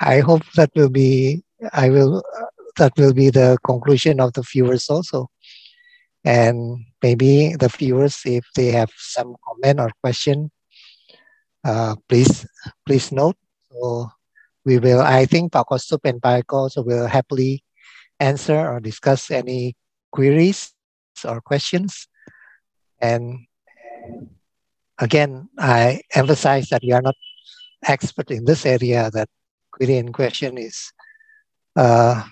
i 0.00 0.20
hope 0.20 0.42
that 0.56 0.70
will 0.74 0.90
be 0.90 1.42
i 1.72 1.88
will 1.88 2.22
that 2.76 2.92
will 2.96 3.12
be 3.12 3.30
the 3.30 3.58
conclusion 3.64 4.20
of 4.20 4.32
the 4.32 4.42
viewers 4.42 4.88
also. 4.88 5.30
And 6.24 6.86
maybe 7.02 7.56
the 7.56 7.68
viewers 7.68 8.22
if 8.24 8.46
they 8.54 8.70
have 8.70 8.90
some 8.96 9.34
comment 9.44 9.80
or 9.80 9.90
question 10.02 10.50
uh, 11.64 11.96
please 12.08 12.46
please 12.86 13.12
note. 13.12 13.36
So 13.70 14.10
we 14.64 14.78
will 14.78 15.00
i 15.00 15.26
think 15.26 15.52
Kostup 15.52 16.00
and 16.04 16.22
pak 16.22 16.52
also 16.52 16.82
will 16.82 17.06
happily 17.06 17.64
answer 18.20 18.58
or 18.58 18.78
discuss 18.80 19.30
any 19.30 19.76
queries 20.12 20.72
or 21.24 21.40
questions. 21.40 22.06
And 23.00 23.46
again 24.98 25.48
i 25.58 26.02
emphasize 26.14 26.68
that 26.68 26.82
we 26.82 26.92
are 26.92 27.02
not 27.02 27.16
expert 27.84 28.30
in 28.30 28.44
this 28.44 28.66
area 28.66 29.10
that 29.12 29.28
query 29.72 29.96
in 29.96 30.12
question 30.12 30.58
is 30.58 30.92
uh, 31.76 32.22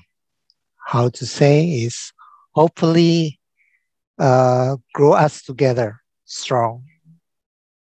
how 0.87 1.09
to 1.09 1.27
say 1.27 1.69
is 1.69 2.13
hopefully 2.53 3.39
uh, 4.19 4.77
grow 4.93 5.13
us 5.13 5.43
together 5.43 6.01
strong, 6.25 6.85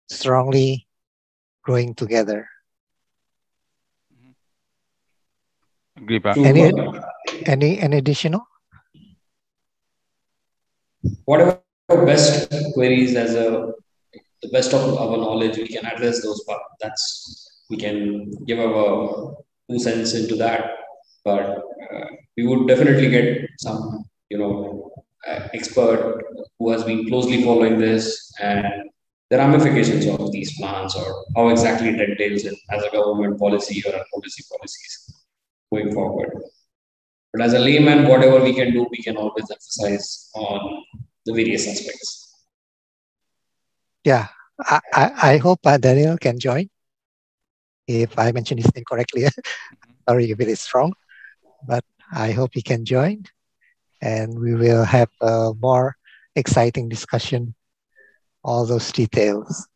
strongly 0.09 0.87
growing 1.63 1.95
together. 1.95 2.49
Agree, 5.97 6.19
Pak. 6.19 6.37
Any, 6.39 6.73
any, 7.47 7.79
any 7.79 7.97
additional? 7.99 8.43
Whatever 11.25 11.61
best 11.89 12.53
queries 12.75 13.17
as 13.17 13.35
a 13.35 13.73
the 14.43 14.49
best 14.49 14.73
of 14.73 14.97
our 14.97 15.17
knowledge, 15.17 15.57
we 15.59 15.69
can 15.69 15.85
address 15.85 16.23
those. 16.23 16.43
But 16.47 16.61
that's 16.81 17.50
we 17.71 17.77
can 17.77 18.31
give 18.45 18.59
our 18.59 19.35
two 19.69 19.79
cents 19.79 20.15
into 20.15 20.37
that 20.37 20.81
but 21.25 21.63
uh, 21.93 22.07
we 22.37 22.47
would 22.47 22.67
definitely 22.67 23.11
get 23.11 23.49
some, 23.59 24.05
you 24.31 24.39
know, 24.39 24.93
uh, 25.29 25.49
expert 25.53 26.23
who 26.59 26.71
has 26.71 26.85
been 26.85 27.07
closely 27.09 27.43
following 27.43 27.79
this 27.79 28.33
and 28.41 28.65
the 29.29 29.37
ramifications 29.37 30.07
of 30.07 30.33
these 30.33 30.57
plans 30.57 30.95
or 30.95 31.25
how 31.37 31.49
exactly 31.49 31.91
it 31.91 32.01
entails 32.01 32.45
it 32.45 32.59
as 32.71 32.83
a 32.83 32.91
government 32.91 33.39
policy 33.39 33.83
or 33.87 33.95
a 33.95 34.05
policy 34.13 34.45
policies 34.51 35.25
going 35.71 35.93
forward. 35.93 36.33
But 37.33 37.43
as 37.43 37.53
a 37.53 37.59
layman, 37.59 38.09
whatever 38.09 38.43
we 38.43 38.55
can 38.55 38.73
do, 38.73 38.87
we 38.91 38.99
can 38.99 39.17
always 39.17 39.49
emphasize 39.51 40.31
on 40.35 40.85
the 41.27 41.33
various 41.33 41.69
aspects. 41.69 42.35
Yeah, 44.05 44.29
I, 44.59 44.81
I, 44.93 45.13
I 45.23 45.37
hope 45.37 45.61
uh, 45.65 45.77
Daniel 45.77 46.17
can 46.17 46.41
join. 46.41 46.71
If 47.87 48.19
I 48.19 48.33
mention 48.33 48.59
his 48.59 48.75
name 48.75 48.85
correctly, 48.89 49.27
sorry 50.09 50.31
if 50.31 50.41
it 50.41 50.49
is 50.49 50.69
wrong 50.75 50.93
but 51.67 51.85
I 52.13 52.33
hope 52.33 52.51
he 52.55 52.63
can 52.63 52.85
join 52.85 53.25
and 54.01 54.39
we 54.39 54.55
will 54.55 54.85
have 54.85 55.11
a 55.21 55.53
more 55.61 55.97
exciting 56.35 56.89
discussion, 56.89 57.55
all 58.43 58.65
those 58.67 58.91
details. 58.93 59.69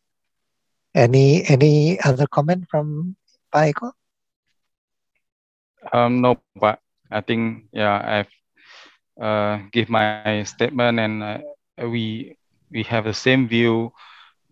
Any 0.95 1.43
any 1.45 1.99
other 1.99 2.25
comment 2.27 2.67
from 2.69 3.15
Paiko? 3.53 3.91
Um, 5.93 6.21
no, 6.21 6.39
but 6.55 6.79
I 7.11 7.21
think 7.21 7.65
yeah, 7.71 8.01
I've 8.03 8.33
uh, 9.21 9.59
give 9.71 9.89
my 9.89 10.43
statement 10.43 10.99
and 10.99 11.23
uh, 11.23 11.39
we 11.87 12.37
we 12.71 12.83
have 12.83 13.05
the 13.05 13.13
same 13.13 13.47
view. 13.47 13.91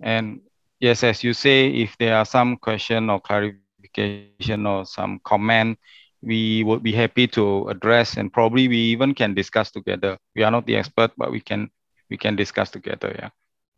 And 0.01 0.41
yes, 0.83 1.01
as 1.03 1.23
you 1.23 1.33
say, 1.33 1.69
if 1.69 1.97
there 1.97 2.17
are 2.17 2.25
some 2.25 2.57
question 2.57 3.09
or 3.09 3.21
clarification 3.21 4.67
or 4.67 4.85
some 4.85 5.19
comment, 5.23 5.79
we 6.21 6.63
would 6.63 6.83
be 6.83 6.91
happy 6.91 7.25
to 7.27 7.67
address 7.69 8.17
and 8.17 8.31
probably 8.31 8.67
we 8.67 8.77
even 8.77 9.15
can 9.15 9.33
discuss 9.33 9.71
together. 9.71 10.17
We 10.35 10.43
are 10.43 10.51
not 10.51 10.65
the 10.65 10.75
expert, 10.75 11.11
but 11.17 11.31
we 11.31 11.39
can 11.39 11.71
we 12.09 12.17
can 12.17 12.35
discuss 12.35 12.69
together. 12.69 13.15
Yeah. 13.15 13.29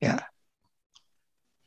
Yeah. 0.01 0.19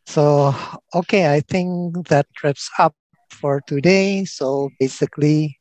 So 0.07 0.55
okay, 0.94 1.33
I 1.33 1.40
think 1.40 2.09
that 2.09 2.27
wraps 2.42 2.68
up 2.79 2.94
for 3.31 3.61
today. 3.61 4.24
So 4.24 4.70
basically, 4.81 5.59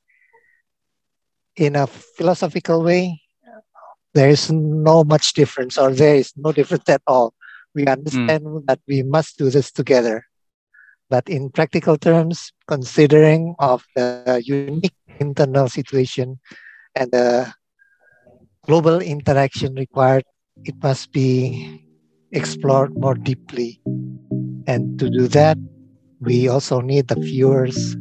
in 1.55 1.75
a 1.75 1.85
philosophical 1.85 2.83
way, 2.83 3.21
there 4.13 4.29
is 4.29 4.51
no 4.51 5.03
much 5.03 5.33
difference, 5.33 5.77
or 5.77 5.93
there 5.93 6.15
is 6.15 6.33
no 6.35 6.51
difference 6.51 6.89
at 6.89 7.01
all. 7.05 7.33
We 7.75 7.86
understand 7.86 8.43
mm. 8.43 8.65
that 8.67 8.80
we 8.88 9.03
must 9.03 9.38
do 9.38 9.49
this 9.49 9.71
together. 9.71 10.25
But 11.10 11.30
in 11.30 11.49
practical 11.51 11.97
terms, 11.97 12.51
considering 12.67 13.56
of 13.60 13.86
the 13.95 14.41
unique 14.43 14.95
internal 15.19 15.69
situation 15.69 16.39
and 16.95 17.12
the 17.12 17.53
global 18.65 18.99
interaction 18.99 19.75
required, 19.75 20.23
it 20.65 20.75
must 20.84 21.12
be 21.12 21.82
explored 22.32 22.97
more 22.97 23.15
deeply. 23.15 23.80
And 24.67 24.99
to 24.99 25.10
do 25.10 25.27
that, 25.30 25.58
we 26.19 26.49
also 26.49 26.82
need 26.82 27.08
the 27.08 27.15
viewers' 27.15 27.95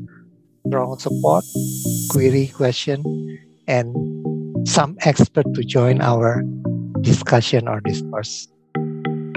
strong 0.66 0.98
support, 0.98 1.44
query, 2.10 2.48
question, 2.48 3.04
and 3.68 3.94
some 4.66 4.96
expert 5.00 5.46
to 5.54 5.62
join 5.62 6.00
our 6.00 6.42
discussion 7.02 7.68
or 7.68 7.80
discourse. 7.80 8.48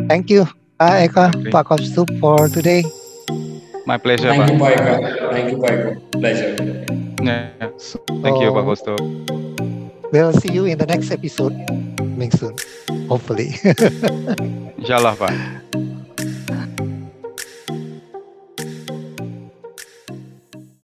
Thank 0.10 0.34
you, 0.34 0.49
Pak 0.82 1.14
Eka, 1.14 1.26
Pak 1.53 1.70
Kostup, 1.70 2.10
for 2.18 2.49
today. 2.49 2.82
My 3.86 4.01
pleasure. 4.01 4.34
Thank 4.34 4.41
Pak. 4.41 4.49
you, 4.49 4.57
Paika. 4.57 4.93
Thank 5.30 5.47
you, 5.53 5.57
Paika. 5.62 5.89
Pleasure. 6.18 6.53
Yeah. 7.22 7.70
Thank 8.26 8.41
you, 8.41 8.49
Pak 8.49 8.66
oh. 8.66 8.70
Kosto. 8.74 8.93
We'll 10.10 10.34
see 10.34 10.49
you 10.49 10.66
in 10.66 10.82
the 10.82 10.89
next 10.89 11.14
episode. 11.14 11.53
Coming 12.01 12.34
soon, 12.34 12.57
hopefully. 13.05 13.53
Inshallah, 14.82 15.14
Pak. 15.14 15.38